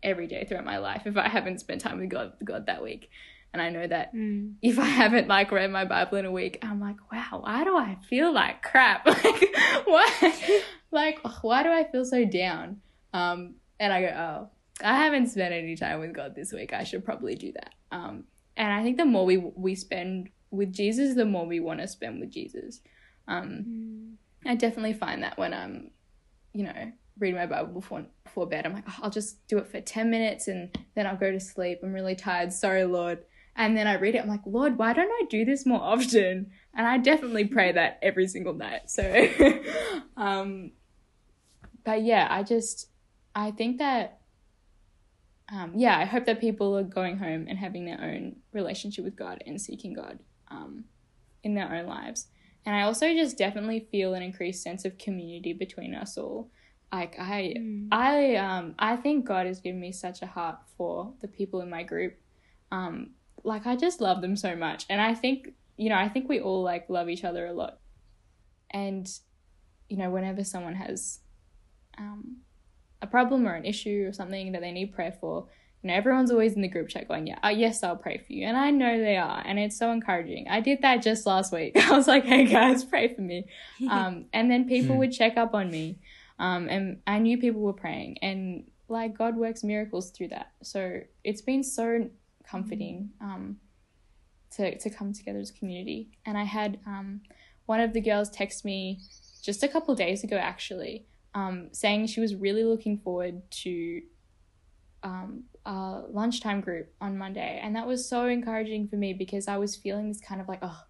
every 0.03 0.27
day 0.27 0.45
throughout 0.45 0.65
my 0.65 0.77
life 0.79 1.03
if 1.05 1.15
I 1.17 1.27
haven't 1.29 1.59
spent 1.59 1.81
time 1.81 1.99
with 1.99 2.09
God, 2.09 2.33
God 2.43 2.65
that 2.65 2.81
week. 2.83 3.09
And 3.53 3.61
I 3.61 3.69
know 3.69 3.85
that 3.85 4.15
Mm. 4.15 4.53
if 4.61 4.79
I 4.79 4.85
haven't 4.85 5.27
like 5.27 5.51
read 5.51 5.69
my 5.71 5.85
Bible 5.85 6.17
in 6.17 6.25
a 6.25 6.31
week, 6.31 6.57
I'm 6.61 6.79
like, 6.79 6.95
wow, 7.11 7.41
why 7.43 7.63
do 7.63 7.75
I 7.77 7.97
feel 8.09 8.33
like 8.33 8.61
crap? 8.63 9.05
Like, 9.23 9.85
why? 9.85 10.61
Like, 10.91 11.19
why 11.43 11.63
do 11.63 11.69
I 11.69 11.83
feel 11.91 12.05
so 12.05 12.23
down? 12.25 12.81
Um, 13.13 13.55
and 13.79 13.91
I 13.93 14.01
go, 14.01 14.07
oh, 14.07 14.49
I 14.83 14.97
haven't 14.97 15.27
spent 15.27 15.53
any 15.53 15.75
time 15.75 15.99
with 15.99 16.13
God 16.13 16.33
this 16.35 16.51
week. 16.53 16.73
I 16.73 16.83
should 16.83 17.03
probably 17.05 17.35
do 17.35 17.51
that. 17.53 17.73
Um, 17.91 18.23
and 18.57 18.71
I 18.71 18.83
think 18.83 18.97
the 18.97 19.05
more 19.05 19.25
we 19.25 19.37
we 19.37 19.75
spend 19.75 20.29
with 20.51 20.73
Jesus, 20.73 21.15
the 21.15 21.25
more 21.25 21.45
we 21.45 21.59
want 21.59 21.79
to 21.79 21.87
spend 21.87 22.19
with 22.19 22.31
Jesus. 22.31 22.81
Um, 23.27 23.65
Mm. 23.65 24.15
I 24.45 24.55
definitely 24.55 24.93
find 24.93 25.23
that 25.23 25.37
when 25.37 25.53
I'm, 25.53 25.91
you 26.53 26.63
know, 26.63 26.91
reading 27.19 27.37
my 27.37 27.45
Bible 27.45 27.73
before 27.73 28.05
before 28.23 28.47
bed, 28.47 28.65
I'm 28.65 28.73
like, 28.73 28.85
oh, 28.87 28.99
I'll 29.03 29.09
just 29.09 29.45
do 29.47 29.57
it 29.57 29.67
for 29.67 29.79
ten 29.81 30.09
minutes 30.09 30.47
and 30.47 30.75
then 30.95 31.05
I'll 31.05 31.17
go 31.17 31.31
to 31.31 31.39
sleep. 31.39 31.79
I'm 31.83 31.93
really 31.93 32.15
tired. 32.15 32.51
Sorry, 32.51 32.83
Lord. 32.83 33.19
And 33.55 33.77
then 33.77 33.85
I 33.85 33.95
read 33.95 34.15
it. 34.15 34.19
I'm 34.19 34.29
like, 34.29 34.41
Lord, 34.45 34.77
why 34.77 34.93
don't 34.93 35.11
I 35.11 35.25
do 35.29 35.43
this 35.43 35.65
more 35.65 35.81
often? 35.81 36.51
And 36.73 36.87
I 36.87 36.97
definitely 36.97 37.45
pray 37.45 37.71
that 37.73 37.99
every 38.01 38.27
single 38.27 38.53
night. 38.53 38.89
So, 38.89 39.27
um, 40.17 40.71
but 41.83 42.01
yeah, 42.01 42.27
I 42.29 42.43
just 42.43 42.89
I 43.35 43.51
think 43.51 43.77
that. 43.79 44.17
Um, 45.53 45.73
yeah, 45.75 45.97
I 45.97 46.05
hope 46.05 46.25
that 46.27 46.39
people 46.39 46.77
are 46.77 46.83
going 46.83 47.17
home 47.17 47.45
and 47.49 47.59
having 47.59 47.83
their 47.83 47.99
own 48.01 48.37
relationship 48.53 49.03
with 49.03 49.17
God 49.17 49.43
and 49.45 49.59
seeking 49.59 49.93
God 49.93 50.19
um, 50.51 50.85
in 51.43 51.55
their 51.55 51.73
own 51.73 51.87
lives. 51.87 52.27
And 52.65 52.75
I 52.75 52.83
also 52.83 53.13
just 53.13 53.37
definitely 53.37 53.87
feel 53.91 54.13
an 54.13 54.21
increased 54.21 54.61
sense 54.61 54.85
of 54.85 54.97
community 54.97 55.53
between 55.53 55.95
us 55.95 56.17
all. 56.17 56.51
Like 56.91 57.15
I 57.17 57.55
Mm. 57.57 57.87
I 57.91 58.35
um 58.35 58.75
I 58.77 58.97
think 58.97 59.25
God 59.25 59.47
has 59.47 59.61
given 59.61 59.79
me 59.79 59.91
such 59.91 60.21
a 60.21 60.27
heart 60.27 60.59
for 60.77 61.13
the 61.21 61.27
people 61.27 61.61
in 61.61 61.69
my 61.69 61.83
group. 61.83 62.17
Um 62.71 63.11
like 63.43 63.65
I 63.65 63.75
just 63.75 64.01
love 64.01 64.21
them 64.21 64.35
so 64.35 64.55
much. 64.55 64.85
And 64.89 65.01
I 65.01 65.15
think, 65.15 65.53
you 65.77 65.89
know, 65.89 65.95
I 65.95 66.09
think 66.09 66.29
we 66.29 66.39
all 66.39 66.61
like 66.61 66.89
love 66.89 67.09
each 67.09 67.23
other 67.23 67.47
a 67.47 67.53
lot. 67.53 67.79
And 68.69 69.09
you 69.89 69.97
know, 69.97 70.11
whenever 70.11 70.43
someone 70.43 70.75
has 70.75 71.19
um 71.97 72.37
a 73.01 73.07
problem 73.07 73.47
or 73.47 73.55
an 73.55 73.65
issue 73.65 74.05
or 74.07 74.13
something 74.13 74.51
that 74.51 74.61
they 74.61 74.71
need 74.71 74.93
prayer 74.93 75.17
for, 75.19 75.47
you 75.83 75.87
know, 75.89 75.93
everyone's 75.95 76.31
always 76.31 76.53
in 76.53 76.61
the 76.61 76.67
group 76.67 76.89
chat 76.89 77.07
going, 77.07 77.27
yeah, 77.27 77.39
uh, 77.43 77.49
yes, 77.49 77.81
I'll 77.83 77.95
pray 77.95 78.17
for 78.19 78.33
you. 78.33 78.45
And 78.45 78.55
I 78.57 78.69
know 78.71 78.99
they 78.99 79.17
are. 79.17 79.41
And 79.45 79.57
it's 79.57 79.77
so 79.77 79.91
encouraging. 79.91 80.47
I 80.49 80.59
did 80.61 80.81
that 80.83 81.01
just 81.01 81.25
last 81.25 81.51
week. 81.51 81.75
I 81.89 81.95
was 81.95 82.07
like, 82.07 82.23
hey 82.25 82.45
guys, 82.45 82.83
pray 82.83 83.13
for 83.13 83.21
me. 83.21 83.45
Um, 83.89 84.25
and 84.31 84.49
then 84.51 84.67
people 84.67 84.95
Hmm. 84.95 84.99
would 84.99 85.11
check 85.11 85.37
up 85.37 85.53
on 85.55 85.71
me. 85.71 85.99
Um, 86.37 86.67
and 86.69 87.01
I 87.07 87.17
knew 87.19 87.37
people 87.37 87.61
were 87.61 87.73
praying. 87.73 88.19
And 88.21 88.65
like 88.87 89.17
God 89.17 89.35
works 89.37 89.63
miracles 89.63 90.11
through 90.11 90.29
that. 90.29 90.51
So 90.61 91.01
it's 91.23 91.41
been 91.41 91.63
so 91.63 92.09
comforting 92.45 93.09
um, 93.21 93.57
to, 94.57 94.77
to 94.77 94.89
come 94.89 95.13
together 95.13 95.39
as 95.39 95.49
a 95.49 95.53
community. 95.53 96.09
And 96.25 96.37
I 96.37 96.43
had 96.43 96.79
um, 96.85 97.21
one 97.65 97.79
of 97.79 97.93
the 97.93 98.01
girls 98.01 98.29
text 98.29 98.65
me 98.65 98.99
just 99.41 99.63
a 99.63 99.67
couple 99.67 99.95
days 99.95 100.23
ago, 100.23 100.37
actually, 100.37 101.05
um, 101.33 101.69
saying 101.71 102.07
she 102.07 102.19
was 102.19 102.35
really 102.35 102.63
looking 102.63 102.97
forward 102.99 103.41
to 103.63 104.01
um, 105.03 105.43
a 105.65 106.01
lunchtime 106.09 106.61
group 106.61 106.93
on 107.01 107.17
Monday. 107.17 107.59
And 107.61 107.75
that 107.75 107.87
was 107.87 108.07
so 108.07 108.27
encouraging 108.27 108.87
for 108.87 108.95
me 108.95 109.13
because 109.13 109.47
I 109.47 109.57
was 109.57 109.75
feeling 109.75 110.07
this 110.07 110.21
kind 110.21 110.41
of 110.41 110.47
like, 110.47 110.59
oh, 110.61 110.83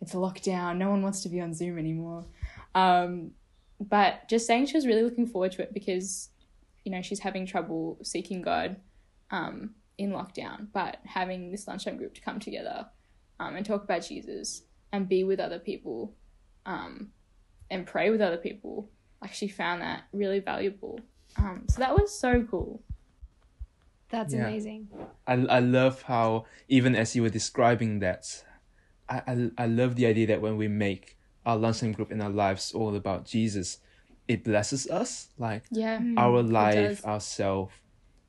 it's 0.00 0.14
a 0.14 0.18
lockdown. 0.18 0.76
No 0.76 0.90
one 0.90 1.02
wants 1.02 1.22
to 1.22 1.28
be 1.28 1.40
on 1.40 1.54
Zoom 1.54 1.78
anymore. 1.78 2.24
Um, 2.74 3.32
but 3.80 4.28
just 4.28 4.46
saying 4.46 4.66
she 4.66 4.76
was 4.76 4.86
really 4.86 5.02
looking 5.02 5.26
forward 5.26 5.52
to 5.52 5.62
it 5.62 5.74
because, 5.74 6.30
you 6.84 6.92
know, 6.92 7.02
she's 7.02 7.20
having 7.20 7.46
trouble 7.46 7.98
seeking 8.02 8.42
God 8.42 8.76
um, 9.30 9.70
in 9.98 10.10
lockdown, 10.10 10.68
but 10.72 10.98
having 11.04 11.50
this 11.50 11.66
lunchtime 11.66 11.96
group 11.96 12.14
to 12.14 12.20
come 12.20 12.38
together 12.38 12.86
um, 13.40 13.56
and 13.56 13.64
talk 13.66 13.84
about 13.84 14.06
Jesus 14.06 14.62
and 14.92 15.08
be 15.08 15.24
with 15.24 15.40
other 15.40 15.58
people 15.58 16.14
um, 16.66 17.10
and 17.70 17.86
pray 17.86 18.10
with 18.10 18.20
other 18.20 18.36
people, 18.36 18.90
like 19.20 19.32
she 19.32 19.48
found 19.48 19.82
that 19.82 20.04
really 20.12 20.40
valuable. 20.40 21.00
Um, 21.36 21.64
so 21.68 21.80
that 21.80 21.96
was 21.96 22.16
so 22.16 22.42
cool. 22.48 22.82
That's 24.14 24.32
Yeah. 24.32 24.46
amazing. 24.48 24.88
I, 25.26 25.34
I 25.58 25.58
love 25.58 26.02
how 26.02 26.44
even 26.68 26.94
as 26.94 27.16
you 27.16 27.22
were 27.22 27.30
describing 27.40 27.98
that, 28.00 28.24
I, 29.08 29.22
I 29.26 29.64
I 29.64 29.66
love 29.66 29.96
the 29.96 30.06
idea 30.06 30.26
that 30.28 30.40
when 30.40 30.56
we 30.56 30.68
make 30.68 31.16
our 31.44 31.56
lunchtime 31.56 31.92
group 31.92 32.12
in 32.12 32.20
our 32.20 32.30
lives 32.30 32.72
all 32.72 32.94
about 32.94 33.26
Jesus, 33.26 33.78
it 34.28 34.44
blesses 34.44 34.88
us. 34.88 35.28
Like 35.36 35.64
Yeah. 35.70 35.98
our 36.16 36.42
life, 36.42 37.04
ourself, 37.04 37.82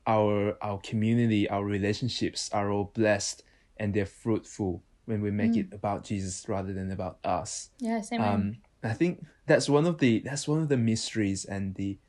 our 0.07 0.57
our 0.61 0.79
community, 0.79 1.47
our 1.49 1.63
relationships 1.63 2.49
are 2.51 2.71
all 2.71 2.91
blessed 2.95 3.43
and 3.77 3.93
they're 3.93 4.05
fruitful 4.23 4.83
when 5.05 5.21
we 5.21 5.29
make 5.29 5.55
it 5.55 5.67
about 5.71 6.03
Jesus 6.03 6.45
rather 6.47 6.73
than 6.73 6.89
about 6.91 7.19
us. 7.23 7.69
Yeah, 7.79 8.01
same 8.01 8.21
way. 8.21 8.27
Um, 8.27 8.55
I 8.83 8.93
think 8.93 9.23
that's 9.45 9.69
one 9.69 9.85
of 9.85 9.99
the 9.99 10.19
that's 10.25 10.47
one 10.47 10.61
of 10.63 10.69
the 10.69 10.77
mysteries 10.77 11.45
and 11.45 11.75
the 11.75 11.99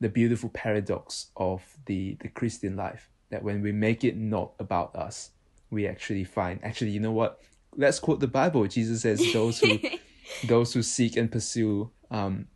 the 0.00 0.08
beautiful 0.10 0.50
paradox 0.50 1.30
of 1.36 1.62
the 1.86 2.18
the 2.20 2.28
Christian 2.28 2.76
life. 2.76 3.08
That 3.32 3.42
when 3.42 3.62
we 3.62 3.72
make 3.72 4.04
it 4.04 4.16
not 4.16 4.52
about 4.60 4.94
us, 4.94 5.30
we 5.70 5.88
actually 5.88 6.24
find 6.24 6.60
actually 6.62 6.90
you 6.92 7.00
know 7.00 7.12
what? 7.12 7.40
Let's 7.74 7.98
quote 7.98 8.20
the 8.20 8.28
Bible. 8.28 8.66
Jesus 8.68 9.02
says 9.02 9.18
those 9.32 9.58
who 9.58 9.78
those 10.46 10.72
who 10.74 10.82
seek 10.82 11.16
and 11.16 11.32
pursue 11.32 11.90
um, 12.10 12.46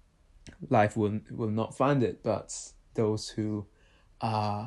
life 0.70 0.96
will 0.96 1.20
will 1.30 1.50
not 1.50 1.76
find 1.76 2.02
it, 2.02 2.22
but 2.22 2.54
those 2.94 3.30
who 3.30 3.66
uh 4.20 4.66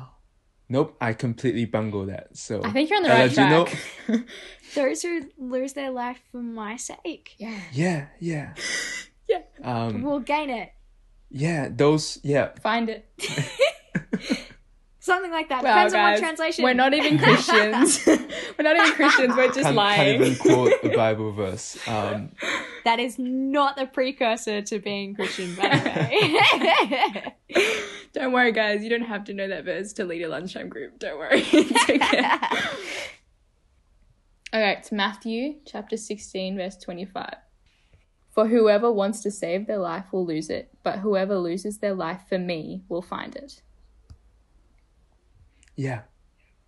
nope, 0.68 0.96
I 1.00 1.12
completely 1.14 1.64
bungled 1.64 2.08
that. 2.08 2.36
So 2.36 2.60
I 2.64 2.70
think 2.72 2.90
you're 2.90 2.96
on 2.98 3.04
the 3.04 3.10
I'll 3.12 3.18
right 3.28 3.36
let 3.36 3.44
you 3.44 3.50
know- 3.50 3.66
track. 3.66 4.26
Those 4.74 5.02
who 5.02 5.22
lose 5.36 5.72
their 5.72 5.90
life 5.90 6.20
for 6.30 6.42
my 6.42 6.76
sake 6.76 7.34
yeah. 7.38 7.60
yeah, 7.72 8.06
yeah. 8.20 8.54
Yeah. 9.28 9.42
Um 9.62 10.02
will 10.02 10.20
gain 10.20 10.50
it. 10.50 10.70
yeah, 11.30 11.68
those 11.70 12.18
yeah. 12.24 12.50
Find 12.62 12.88
it. 12.90 13.06
Something 15.02 15.30
like 15.30 15.48
that. 15.48 15.62
Well, 15.62 15.74
Depends 15.74 15.94
on 15.94 16.10
what 16.10 16.18
translation. 16.18 16.62
We're 16.62 16.74
not 16.74 16.92
even 16.92 17.18
Christians. 17.18 18.06
we're 18.06 18.62
not 18.62 18.76
even 18.76 18.92
Christians. 18.92 19.34
We're 19.34 19.46
just 19.46 19.62
can't, 19.62 19.74
lying. 19.74 19.96
can't 19.96 20.22
even 20.22 20.36
quote 20.36 20.72
a 20.82 20.94
Bible 20.94 21.32
verse. 21.32 21.78
Um, 21.88 22.32
That 22.84 23.00
is 23.00 23.18
not 23.18 23.76
the 23.76 23.86
precursor 23.86 24.60
to 24.60 24.78
being 24.78 25.14
Christian, 25.14 25.54
by 25.54 25.68
the 25.68 27.34
way. 27.48 27.74
Don't 28.12 28.32
worry, 28.32 28.52
guys. 28.52 28.82
You 28.82 28.90
don't 28.90 29.02
have 29.02 29.24
to 29.24 29.34
know 29.34 29.48
that 29.48 29.64
verse 29.64 29.92
to 29.94 30.04
lead 30.04 30.22
a 30.22 30.28
lunchtime 30.28 30.68
group. 30.68 30.98
Don't 30.98 31.18
worry. 31.18 31.44
It's 31.52 31.90
okay. 31.90 32.24
Okay, 34.52 34.76
it's 34.78 34.90
Matthew 34.90 35.60
chapter 35.64 35.96
16, 35.96 36.56
verse 36.56 36.76
25. 36.76 37.36
For 38.32 38.48
whoever 38.48 38.90
wants 38.90 39.20
to 39.22 39.30
save 39.30 39.66
their 39.66 39.78
life 39.78 40.06
will 40.12 40.26
lose 40.26 40.50
it, 40.50 40.70
but 40.82 40.98
whoever 40.98 41.38
loses 41.38 41.78
their 41.78 41.94
life 41.94 42.22
for 42.28 42.38
me 42.38 42.82
will 42.88 43.02
find 43.02 43.36
it. 43.36 43.62
Yeah, 45.80 46.02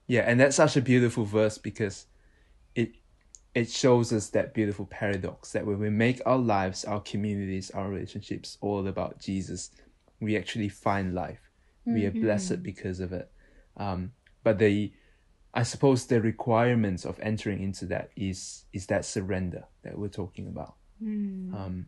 yeah, 0.07 0.22
and 0.22 0.40
that's 0.40 0.57
such 0.57 0.75
a 0.77 0.81
beautiful 0.81 1.27
verse 1.27 1.59
because 1.59 2.07
it 2.75 2.92
it 3.55 3.68
shows 3.70 4.11
us 4.11 4.29
that 4.31 4.55
beautiful 4.55 4.87
paradox 4.87 5.53
that 5.53 5.66
when 5.66 5.79
we 5.79 5.90
make 5.90 6.22
our 6.25 6.38
lives, 6.38 6.87
our 6.87 7.01
communities, 7.01 7.70
our 7.72 7.90
relationships 7.90 8.57
all 8.62 8.87
about 8.87 9.18
Jesus, 9.18 9.70
we 10.20 10.35
actually 10.35 10.70
find 10.70 11.14
life. 11.14 11.51
We 11.85 12.07
are 12.07 12.11
blessed 12.22 12.62
because 12.62 13.01
of 13.01 13.12
it. 13.12 13.31
Um, 13.77 14.12
but 14.42 14.59
the 14.59 14.92
I 15.53 15.62
suppose 15.64 16.07
the 16.07 16.22
requirements 16.22 17.05
of 17.05 17.20
entering 17.20 17.62
into 17.62 17.85
that 17.87 18.12
is 18.16 18.64
is 18.72 18.87
that 18.87 19.05
surrender 19.05 19.64
that 19.83 19.98
we're 19.98 20.09
talking 20.09 20.46
about. 20.46 20.77
Um, 21.55 21.87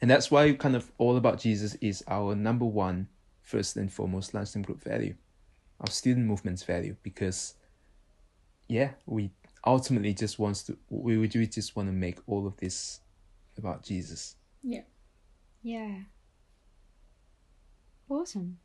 and 0.00 0.10
that's 0.10 0.28
why 0.28 0.52
kind 0.54 0.74
of 0.74 0.90
all 0.98 1.16
about 1.16 1.38
Jesus 1.38 1.76
is 1.76 2.02
our 2.08 2.34
number 2.34 2.64
one, 2.64 3.06
first 3.42 3.76
and 3.76 3.92
foremost, 3.92 4.34
lunchtime 4.34 4.62
group 4.62 4.82
value, 4.82 5.14
our 5.82 5.90
student 5.90 6.26
movement's 6.26 6.62
value, 6.62 6.96
because 7.02 7.54
yeah, 8.68 8.92
we 9.06 9.30
ultimately 9.66 10.14
just 10.14 10.38
wants 10.38 10.62
to 10.64 10.76
we 10.88 11.18
we 11.18 11.28
just 11.28 11.76
want 11.76 11.88
to 11.88 11.92
make 11.92 12.18
all 12.26 12.46
of 12.46 12.56
this 12.56 13.00
about 13.58 13.84
Jesus. 13.84 14.36
Yeah. 14.62 14.82
yeah. 15.62 15.94
Awesome. 18.08 18.58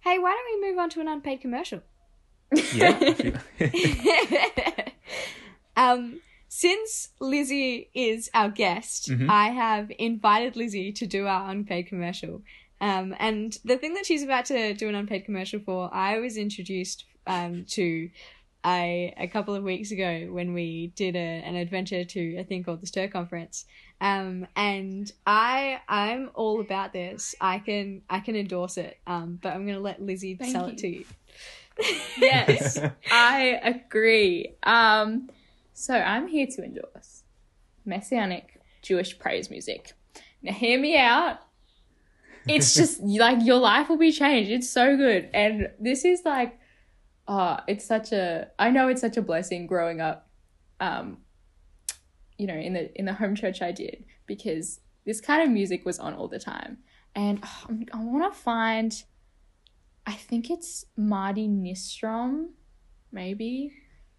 Hey, 0.00 0.18
why 0.18 0.32
don't 0.36 0.62
we 0.62 0.68
move 0.70 0.78
on 0.78 0.90
to 0.90 1.00
an 1.00 1.08
unpaid 1.08 1.40
commercial? 1.40 1.80
Yeah. 2.72 3.38
Um, 5.76 6.20
since 6.48 7.08
Lizzie 7.20 7.90
is 7.94 8.30
our 8.32 8.48
guest, 8.48 9.10
Mhm. 9.10 9.28
I 9.28 9.48
have 9.48 9.90
invited 9.98 10.54
Lizzie 10.56 10.92
to 10.92 11.06
do 11.06 11.26
our 11.26 11.50
unpaid 11.50 11.88
commercial. 11.88 12.42
Um, 12.84 13.14
and 13.18 13.58
the 13.64 13.78
thing 13.78 13.94
that 13.94 14.04
she's 14.04 14.22
about 14.22 14.44
to 14.46 14.74
do 14.74 14.90
an 14.90 14.94
unpaid 14.94 15.24
commercial 15.24 15.58
for, 15.58 15.88
I 15.90 16.18
was 16.18 16.36
introduced 16.36 17.06
um, 17.26 17.64
to 17.70 18.10
a, 18.66 19.14
a 19.16 19.26
couple 19.26 19.54
of 19.54 19.62
weeks 19.62 19.90
ago 19.90 20.28
when 20.30 20.52
we 20.52 20.88
did 20.94 21.16
a, 21.16 21.18
an 21.18 21.56
adventure 21.56 22.04
to 22.04 22.36
a 22.36 22.44
thing 22.44 22.62
called 22.62 22.82
the 22.82 22.86
Stir 22.86 23.08
Conference. 23.08 23.64
Um, 24.02 24.46
and 24.54 25.10
I 25.26 25.80
I'm 25.88 26.30
all 26.34 26.60
about 26.60 26.92
this. 26.92 27.34
I 27.40 27.58
can 27.60 28.02
I 28.10 28.20
can 28.20 28.36
endorse 28.36 28.76
it. 28.76 28.98
Um, 29.06 29.38
but 29.40 29.54
I'm 29.54 29.66
gonna 29.66 29.80
let 29.80 30.02
Lizzie 30.02 30.34
Thank 30.34 30.52
sell 30.52 30.66
you. 30.66 30.72
it 30.72 30.78
to 30.78 30.88
you. 30.88 31.04
Yes, 32.18 32.78
I 33.10 33.60
agree. 33.64 34.56
Um, 34.62 35.30
so 35.72 35.94
I'm 35.94 36.28
here 36.28 36.48
to 36.48 36.62
endorse 36.62 37.22
messianic 37.86 38.60
Jewish 38.82 39.18
praise 39.18 39.48
music. 39.48 39.92
Now, 40.42 40.52
hear 40.52 40.78
me 40.78 40.98
out. 40.98 41.38
It's 42.48 42.74
just 42.74 43.00
like 43.02 43.44
your 43.44 43.58
life 43.58 43.88
will 43.88 43.98
be 43.98 44.12
changed. 44.12 44.50
It's 44.50 44.68
so 44.68 44.96
good, 44.96 45.30
and 45.34 45.70
this 45.78 46.04
is 46.04 46.22
like, 46.24 46.58
uh, 47.28 47.60
it's 47.66 47.84
such 47.84 48.12
a. 48.12 48.48
I 48.58 48.70
know 48.70 48.88
it's 48.88 49.00
such 49.00 49.16
a 49.16 49.22
blessing 49.22 49.66
growing 49.66 50.00
up, 50.00 50.28
um, 50.80 51.18
you 52.38 52.46
know, 52.46 52.54
in 52.54 52.74
the 52.74 52.98
in 52.98 53.04
the 53.04 53.14
home 53.14 53.34
church 53.34 53.62
I 53.62 53.72
did 53.72 54.04
because 54.26 54.80
this 55.04 55.20
kind 55.20 55.42
of 55.42 55.50
music 55.50 55.84
was 55.84 55.98
on 55.98 56.14
all 56.14 56.28
the 56.28 56.38
time, 56.38 56.78
and 57.14 57.40
oh, 57.42 57.66
I'm- 57.68 58.12
want 58.12 58.32
to 58.32 58.38
find. 58.38 59.02
I 60.06 60.12
think 60.12 60.50
it's 60.50 60.84
Marty 60.98 61.48
Nystrom, 61.48 62.48
maybe, 63.10 63.72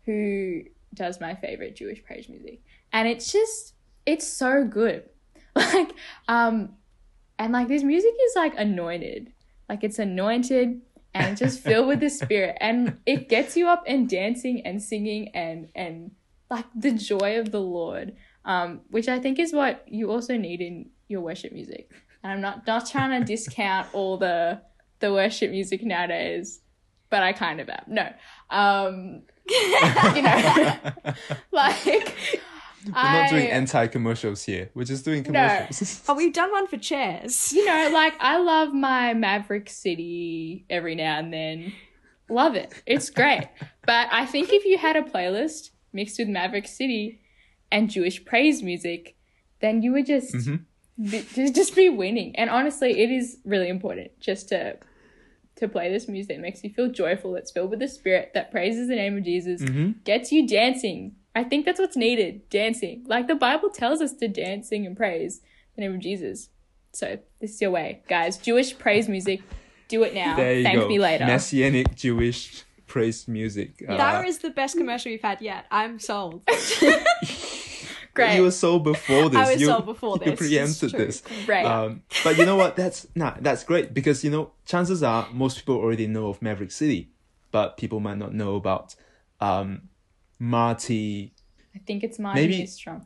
who 0.05 0.63
does 0.95 1.19
my 1.19 1.35
favorite 1.35 1.75
Jewish 1.75 2.03
praise 2.03 2.27
music. 2.27 2.61
And 2.91 3.07
it's 3.07 3.31
just 3.31 3.75
it's 4.05 4.27
so 4.27 4.63
good. 4.65 5.09
Like 5.57 5.91
um 6.27 6.73
and 7.37 7.53
like 7.53 7.67
this 7.67 7.83
music 7.83 8.13
is 8.27 8.33
like 8.35 8.53
anointed. 8.57 9.31
Like 9.69 9.83
it's 9.83 9.99
anointed 9.99 10.81
and 11.13 11.37
just 11.37 11.59
filled 11.59 11.87
with 11.87 11.99
the 11.99 12.09
spirit 12.21 12.57
and 12.59 12.97
it 13.05 13.29
gets 13.29 13.55
you 13.57 13.67
up 13.67 13.83
and 13.87 14.09
dancing 14.09 14.65
and 14.65 14.81
singing 14.81 15.29
and 15.29 15.69
and 15.75 16.11
like 16.49 16.65
the 16.75 16.91
joy 16.91 17.39
of 17.39 17.51
the 17.51 17.61
Lord. 17.61 18.15
Um 18.43 18.81
which 18.89 19.07
I 19.07 19.19
think 19.19 19.39
is 19.39 19.53
what 19.53 19.83
you 19.87 20.11
also 20.11 20.37
need 20.37 20.61
in 20.61 20.89
your 21.07 21.21
worship 21.21 21.51
music. 21.51 21.91
And 22.23 22.31
I'm 22.31 22.41
not 22.41 22.67
not 22.67 22.89
trying 22.89 23.19
to 23.19 23.25
discount 23.25 23.87
all 23.93 24.17
the 24.17 24.61
the 24.99 25.13
worship 25.13 25.51
music 25.51 25.83
nowadays, 25.83 26.61
but 27.09 27.23
I 27.23 27.33
kind 27.33 27.59
of 27.59 27.69
am. 27.69 27.83
No. 27.87 28.11
Um, 28.49 29.21
you 30.15 30.21
know, 30.21 30.77
like 31.51 32.41
We're 32.87 32.91
not 32.93 33.29
doing 33.29 33.47
anti 33.47 33.87
commercials 33.87 34.43
here. 34.43 34.69
We're 34.73 34.83
just 34.85 35.05
doing 35.05 35.23
No. 35.23 35.25
commercials. 35.31 36.01
Oh, 36.09 36.13
we've 36.15 36.33
done 36.33 36.51
one 36.51 36.67
for 36.67 36.77
chairs. 36.77 37.51
you 37.53 37.65
know, 37.65 37.89
like 37.93 38.13
I 38.19 38.37
love 38.37 38.73
my 38.73 39.13
Maverick 39.13 39.69
City 39.69 40.65
every 40.69 40.95
now 40.95 41.19
and 41.19 41.33
then. 41.33 41.73
Love 42.29 42.55
it. 42.55 42.73
It's 42.85 43.09
great. 43.09 43.47
but 43.85 44.07
I 44.11 44.25
think 44.25 44.51
if 44.51 44.65
you 44.65 44.77
had 44.77 44.95
a 44.95 45.01
playlist 45.03 45.69
mixed 45.93 46.17
with 46.19 46.27
Maverick 46.27 46.67
City 46.67 47.21
and 47.71 47.89
Jewish 47.89 48.23
praise 48.25 48.61
music, 48.63 49.15
then 49.61 49.81
you 49.81 49.91
would 49.93 50.05
just 50.05 50.33
Mhm. 50.33 50.65
be- 50.99 51.23
just 51.33 51.55
just 51.55 51.75
be 51.75 51.89
winning. 51.89 52.35
And 52.35 52.49
honestly, 52.49 53.01
it 53.03 53.11
is 53.11 53.37
really 53.45 53.69
important 53.69 54.11
just 54.19 54.49
to 54.49 54.77
to 55.57 55.69
play 55.69 55.89
this 55.89 56.09
music 56.09 56.35
that 56.35 56.41
makes 56.41 56.63
you 56.65 56.69
feel 56.69 56.89
joyful, 56.91 57.31
that's 57.31 57.49
filled 57.51 57.69
with 57.69 57.79
the 57.79 57.87
spirit, 57.87 58.31
that 58.33 58.51
praises 58.51 58.89
the 58.89 58.95
name 58.95 59.15
of 59.17 59.23
Jesus, 59.23 59.61
Mhm. 59.61 60.03
gets 60.03 60.29
you 60.31 60.45
dancing. 60.45 61.15
I 61.35 61.43
think 61.43 61.65
that's 61.65 61.79
what's 61.79 61.97
needed, 61.97 62.49
dancing. 62.49 63.03
Like 63.07 63.27
the 63.27 63.35
Bible 63.35 63.69
tells 63.69 64.01
us 64.01 64.13
to 64.13 64.27
dance, 64.27 64.69
sing, 64.69 64.85
and 64.85 64.95
praise 64.95 65.41
the 65.75 65.81
name 65.81 65.95
of 65.95 65.99
Jesus. 65.99 66.49
So 66.93 67.19
this 67.41 67.55
is 67.55 67.61
your 67.61 67.71
way, 67.71 68.01
guys. 68.07 68.37
Jewish 68.37 68.77
praise 68.77 69.09
music. 69.09 69.41
Do 69.89 70.03
it 70.03 70.15
now. 70.15 70.35
There 70.37 70.53
you 70.53 70.63
Thank 70.63 70.79
go. 70.79 70.87
me 70.87 70.97
later. 70.97 71.25
Messianic 71.25 71.93
Jewish 71.95 72.63
praise 72.87 73.27
music. 73.27 73.83
Uh, 73.87 73.97
That 73.97 74.25
is 74.25 74.39
the 74.39 74.49
best 74.49 74.77
commercial 74.77 75.11
we've 75.11 75.21
had 75.21 75.41
yet. 75.41 75.65
I'm 75.69 75.99
sold. 75.99 76.41
Great. 78.15 78.37
You 78.37 78.43
were 78.43 78.51
sold 78.51 78.85
before 78.85 79.29
this. 79.29 79.37
I 79.37 79.51
was 79.51 79.59
you, 79.59 79.67
sold 79.67 79.85
before 79.85 80.17
this. 80.19 80.29
You 80.29 80.37
preempted 80.37 80.91
this. 80.93 81.21
Great. 81.45 81.65
Um, 81.65 82.01
but 82.23 82.37
you 82.37 82.45
know 82.45 82.55
what? 82.55 82.77
That's 82.77 83.05
nah, 83.13 83.35
that's 83.41 83.65
great 83.65 83.93
because 83.93 84.23
you 84.23 84.31
know 84.31 84.51
chances 84.65 85.03
are 85.03 85.27
most 85.33 85.57
people 85.57 85.75
already 85.75 86.07
know 86.07 86.29
of 86.29 86.41
Maverick 86.41 86.71
City, 86.71 87.09
but 87.51 87.75
people 87.75 87.99
might 87.99 88.17
not 88.17 88.33
know 88.33 88.55
about 88.55 88.95
um, 89.41 89.89
Marty. 90.39 91.33
I 91.75 91.79
think 91.79 92.03
it's 92.03 92.19
Marty 92.19 92.41
Maybe- 92.41 92.63
Nystrom. 92.63 93.05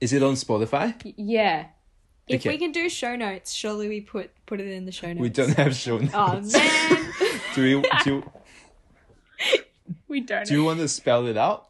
Is 0.00 0.12
it 0.12 0.22
on 0.22 0.34
Spotify? 0.34 0.94
Y- 1.04 1.14
Yeah. 1.16 1.66
If 2.26 2.40
Okay. 2.40 2.50
we 2.50 2.58
can 2.58 2.72
do 2.72 2.88
show 2.88 3.16
notes, 3.16 3.52
surely 3.52 3.88
we 3.88 4.00
put 4.00 4.30
put 4.46 4.60
it 4.60 4.68
in 4.68 4.86
the 4.86 4.92
show 4.92 5.08
notes. 5.08 5.20
We 5.20 5.28
don't 5.28 5.54
have 5.56 5.74
show 5.74 5.98
notes. 5.98 6.14
Oh 6.14 6.40
man. 6.40 7.12
do, 7.54 7.62
we, 7.62 7.88
do, 8.02 8.10
you, 8.10 8.32
We 10.08 10.20
don't. 10.20 10.46
do 10.46 10.54
you 10.54 10.64
want 10.64 10.80
to 10.80 10.88
spell 10.88 11.26
it 11.26 11.36
out? 11.36 11.68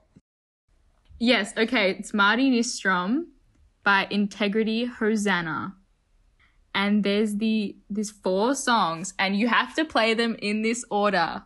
Yes, 1.18 1.54
okay, 1.56 1.90
it's 1.92 2.14
Marty 2.14 2.50
Nystrom 2.50 3.26
by 3.82 4.06
Integrity 4.10 4.84
Hosanna. 4.84 5.74
And 6.74 7.04
there's 7.04 7.36
the 7.36 7.76
there's 7.90 8.10
four 8.10 8.54
songs 8.54 9.14
and 9.18 9.36
you 9.36 9.48
have 9.48 9.74
to 9.76 9.84
play 9.84 10.14
them 10.14 10.36
in 10.40 10.62
this 10.62 10.84
order. 10.90 11.42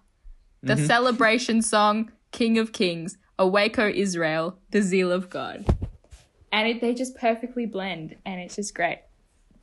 The 0.63 0.75
mm-hmm. 0.75 0.87
celebration 0.87 1.63
song, 1.63 2.13
King 2.33 2.59
of 2.59 2.73
Kings, 2.73 3.17
Awake 3.39 3.79
O 3.79 3.89
Israel, 3.89 4.59
The 4.71 4.83
Zeal 4.83 5.13
of 5.13 5.31
God. 5.31 5.65
And 6.51 6.67
it, 6.67 6.81
they 6.81 6.95
just 6.95 7.17
perfectly 7.17 7.67
blend 7.67 8.17
and 8.27 8.41
it's 8.41 8.57
just 8.57 8.75
great. 8.75 9.01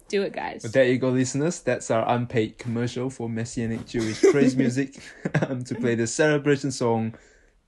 Do 0.07 0.21
it, 0.21 0.33
guys. 0.33 0.61
But 0.61 0.73
there 0.73 0.85
you 0.85 0.97
go, 0.97 1.09
listeners. 1.09 1.59
That's 1.61 1.89
our 1.89 2.07
unpaid 2.07 2.57
commercial 2.57 3.09
for 3.09 3.27
Messianic 3.27 3.87
Jewish 3.87 4.21
praise 4.21 4.55
music 4.57 4.99
um, 5.41 5.63
to 5.63 5.75
play 5.75 5.95
the 5.95 6.05
celebration 6.05 6.71
song, 6.71 7.15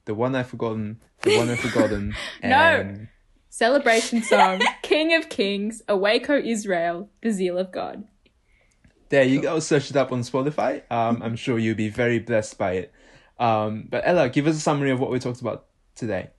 the 0.06 0.14
one 0.14 0.36
I've 0.36 0.48
forgotten, 0.48 1.02
the 1.24 1.38
one 1.38 1.50
I've 1.50 1.60
forgotten. 1.60 2.16
No. 2.44 3.08
Celebration 3.50 4.22
song, 4.22 4.62
King 4.84 5.16
of 5.16 5.30
Kings, 5.30 5.82
Awake 5.88 6.30
O 6.30 6.38
Israel, 6.38 7.10
The 7.24 7.32
Zeal 7.32 7.58
of 7.58 7.72
God. 7.72 8.04
There 9.10 9.24
you 9.24 9.42
go. 9.42 9.60
Search 9.60 9.90
it 9.90 9.98
up 9.98 10.12
on 10.12 10.22
Spotify. 10.22 10.84
Um, 10.92 11.24
I'm 11.24 11.36
sure 11.36 11.58
you'll 11.58 11.76
be 11.76 11.90
very 11.90 12.20
blessed 12.20 12.58
by 12.60 12.74
it. 12.74 12.94
Um, 13.40 13.88
but 13.90 14.04
Ella, 14.06 14.30
give 14.30 14.46
us 14.46 14.58
a 14.58 14.60
summary 14.60 14.92
of 14.92 15.00
what 15.00 15.10
we 15.10 15.18
talked 15.18 15.42
about 15.42 15.67
today. 15.98 16.30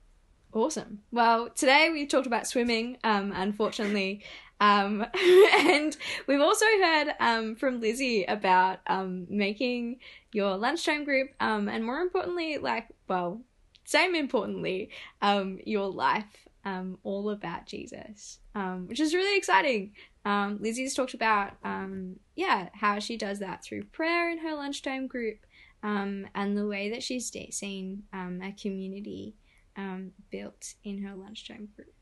Awesome. 0.53 1.01
Well, 1.13 1.51
today 1.51 1.91
we 1.93 2.07
talked 2.07 2.27
about 2.27 2.47
swimming, 2.47 2.97
um, 3.05 3.33
unfortunately. 3.35 4.23
Um, 4.61 5.05
and 5.55 5.97
we've 6.27 6.41
also 6.41 6.65
heard 6.83 7.15
um, 7.21 7.55
from 7.55 7.81
Lizzie 7.81 8.25
about 8.25 8.79
um, 8.87 9.27
making 9.29 9.99
your 10.33 10.57
lunchtime 10.57 11.05
group, 11.05 11.31
um, 11.41 11.69
and 11.69 11.85
more 11.85 12.01
importantly, 12.01 12.59
like, 12.59 12.89
well, 13.09 13.43
same 13.85 14.15
importantly, 14.15 14.91
um, 15.23 15.59
your 15.65 15.89
life 15.89 16.49
um, 16.65 16.99
all 17.03 17.31
about 17.31 17.67
Jesus, 17.67 18.39
um, 18.55 18.87
which 18.89 19.01
is 19.01 19.15
really 19.15 19.37
exciting. 19.37 19.93
Um, 20.25 20.59
Lizzie's 20.61 20.95
talked 20.95 21.15
about, 21.15 21.53
um, 21.65 22.17
yeah, 22.37 22.69
how 22.75 22.99
she 22.99 23.17
does 23.17 23.39
that 23.39 23.65
through 23.65 23.85
prayer 23.85 24.31
in 24.31 24.39
her 24.39 24.55
lunchtime 24.55 25.07
group, 25.07 25.47
um, 25.83 26.27
and 26.35 26.57
the 26.57 26.67
way 26.67 26.91
that 26.91 27.03
she's 27.03 27.31
seen 27.51 28.03
um, 28.13 28.41
a 28.43 28.53
community 28.53 29.35
um, 29.79 30.11
built 30.31 30.75
in 30.85 31.03
her 31.05 31.15
lunchtime 31.15 31.69
group. 31.75 31.95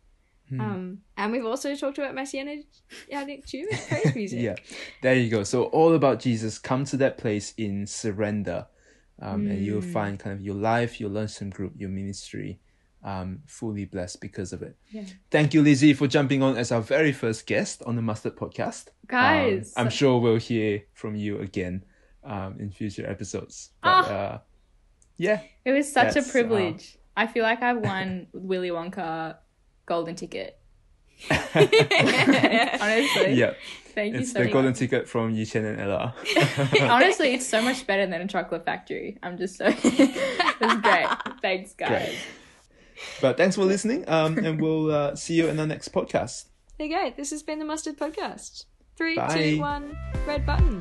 Hmm. 0.48 0.60
Um, 0.60 0.98
and 1.16 1.32
we've 1.32 1.44
also 1.44 1.74
talked 1.76 1.98
about 1.98 2.14
Messianic 2.14 2.64
Jewish 3.46 3.88
praise 3.88 4.14
music. 4.20 4.40
Yeah, 4.40 4.54
there 5.02 5.14
you 5.14 5.28
go. 5.30 5.42
So 5.44 5.64
all 5.64 5.94
about 5.94 6.20
Jesus. 6.20 6.58
Come 6.58 6.84
to 6.86 6.96
that 6.98 7.18
place 7.18 7.52
in 7.56 7.86
surrender, 7.86 8.66
um, 9.20 9.46
and 9.48 9.64
you'll 9.64 9.82
find 9.82 10.18
kind 10.18 10.34
of 10.34 10.40
your 10.40 10.54
life, 10.54 11.00
your 11.00 11.10
lunchtime 11.10 11.50
group, 11.50 11.72
your 11.76 11.88
ministry, 11.90 12.60
um, 13.02 13.40
fully 13.46 13.84
blessed 13.86 14.20
because 14.20 14.52
of 14.52 14.62
it. 14.62 14.76
Yeah. 14.92 15.04
Thank 15.32 15.52
you, 15.52 15.62
Lizzie, 15.62 15.94
for 15.94 16.06
jumping 16.06 16.42
on 16.42 16.56
as 16.56 16.70
our 16.70 16.80
very 16.80 17.12
first 17.12 17.46
guest 17.46 17.82
on 17.84 17.96
the 17.96 18.02
Mustard 18.02 18.36
Podcast. 18.36 18.88
Guys. 19.08 19.72
Um, 19.76 19.86
I'm 19.86 19.90
sure 19.90 20.20
we'll 20.20 20.36
hear 20.36 20.84
from 20.92 21.16
you 21.16 21.40
again 21.40 21.84
um, 22.22 22.56
in 22.60 22.70
future 22.70 23.06
episodes. 23.08 23.70
But 23.82 23.88
Ah. 23.90 24.12
uh, 24.12 24.38
yeah, 25.18 25.40
It 25.64 25.72
was 25.72 25.92
such 25.92 26.14
a 26.14 26.22
privilege. 26.22 26.98
I 27.16 27.26
feel 27.26 27.42
like 27.42 27.62
I've 27.62 27.78
won 27.78 28.26
Willy 28.32 28.70
Wonka 28.70 29.36
golden 29.86 30.14
ticket. 30.14 30.58
Honestly. 31.30 33.32
yeah, 33.32 33.54
Thank 33.94 34.14
you 34.14 34.20
it's 34.20 34.32
so 34.32 34.40
the 34.40 34.44
much. 34.44 34.52
golden 34.52 34.74
ticket 34.74 35.08
from 35.08 35.34
Yiqian 35.34 35.64
and 35.64 35.80
Ella. 35.80 36.14
Honestly, 36.92 37.32
it's 37.32 37.46
so 37.46 37.62
much 37.62 37.86
better 37.86 38.06
than 38.06 38.20
a 38.20 38.28
chocolate 38.28 38.66
factory. 38.66 39.18
I'm 39.22 39.38
just 39.38 39.56
so 39.56 39.64
it 39.68 40.60
was 40.60 40.80
great. 40.82 41.06
Thanks, 41.40 41.72
guys. 41.72 41.88
Great. 41.88 42.18
But 43.20 43.36
thanks 43.38 43.56
for 43.56 43.64
listening, 43.64 44.04
um, 44.08 44.36
and 44.38 44.60
we'll 44.60 44.90
uh, 44.90 45.16
see 45.16 45.34
you 45.34 45.48
in 45.48 45.56
the 45.56 45.66
next 45.66 45.92
podcast. 45.92 46.46
There 46.78 46.86
you 46.86 46.94
go. 46.94 47.12
This 47.16 47.30
has 47.30 47.42
been 47.42 47.58
the 47.58 47.64
Mustard 47.64 47.96
Podcast. 47.96 48.64
Three, 48.96 49.16
Bye. 49.16 49.34
two, 49.34 49.60
one, 49.60 49.96
red 50.26 50.44
button. 50.44 50.78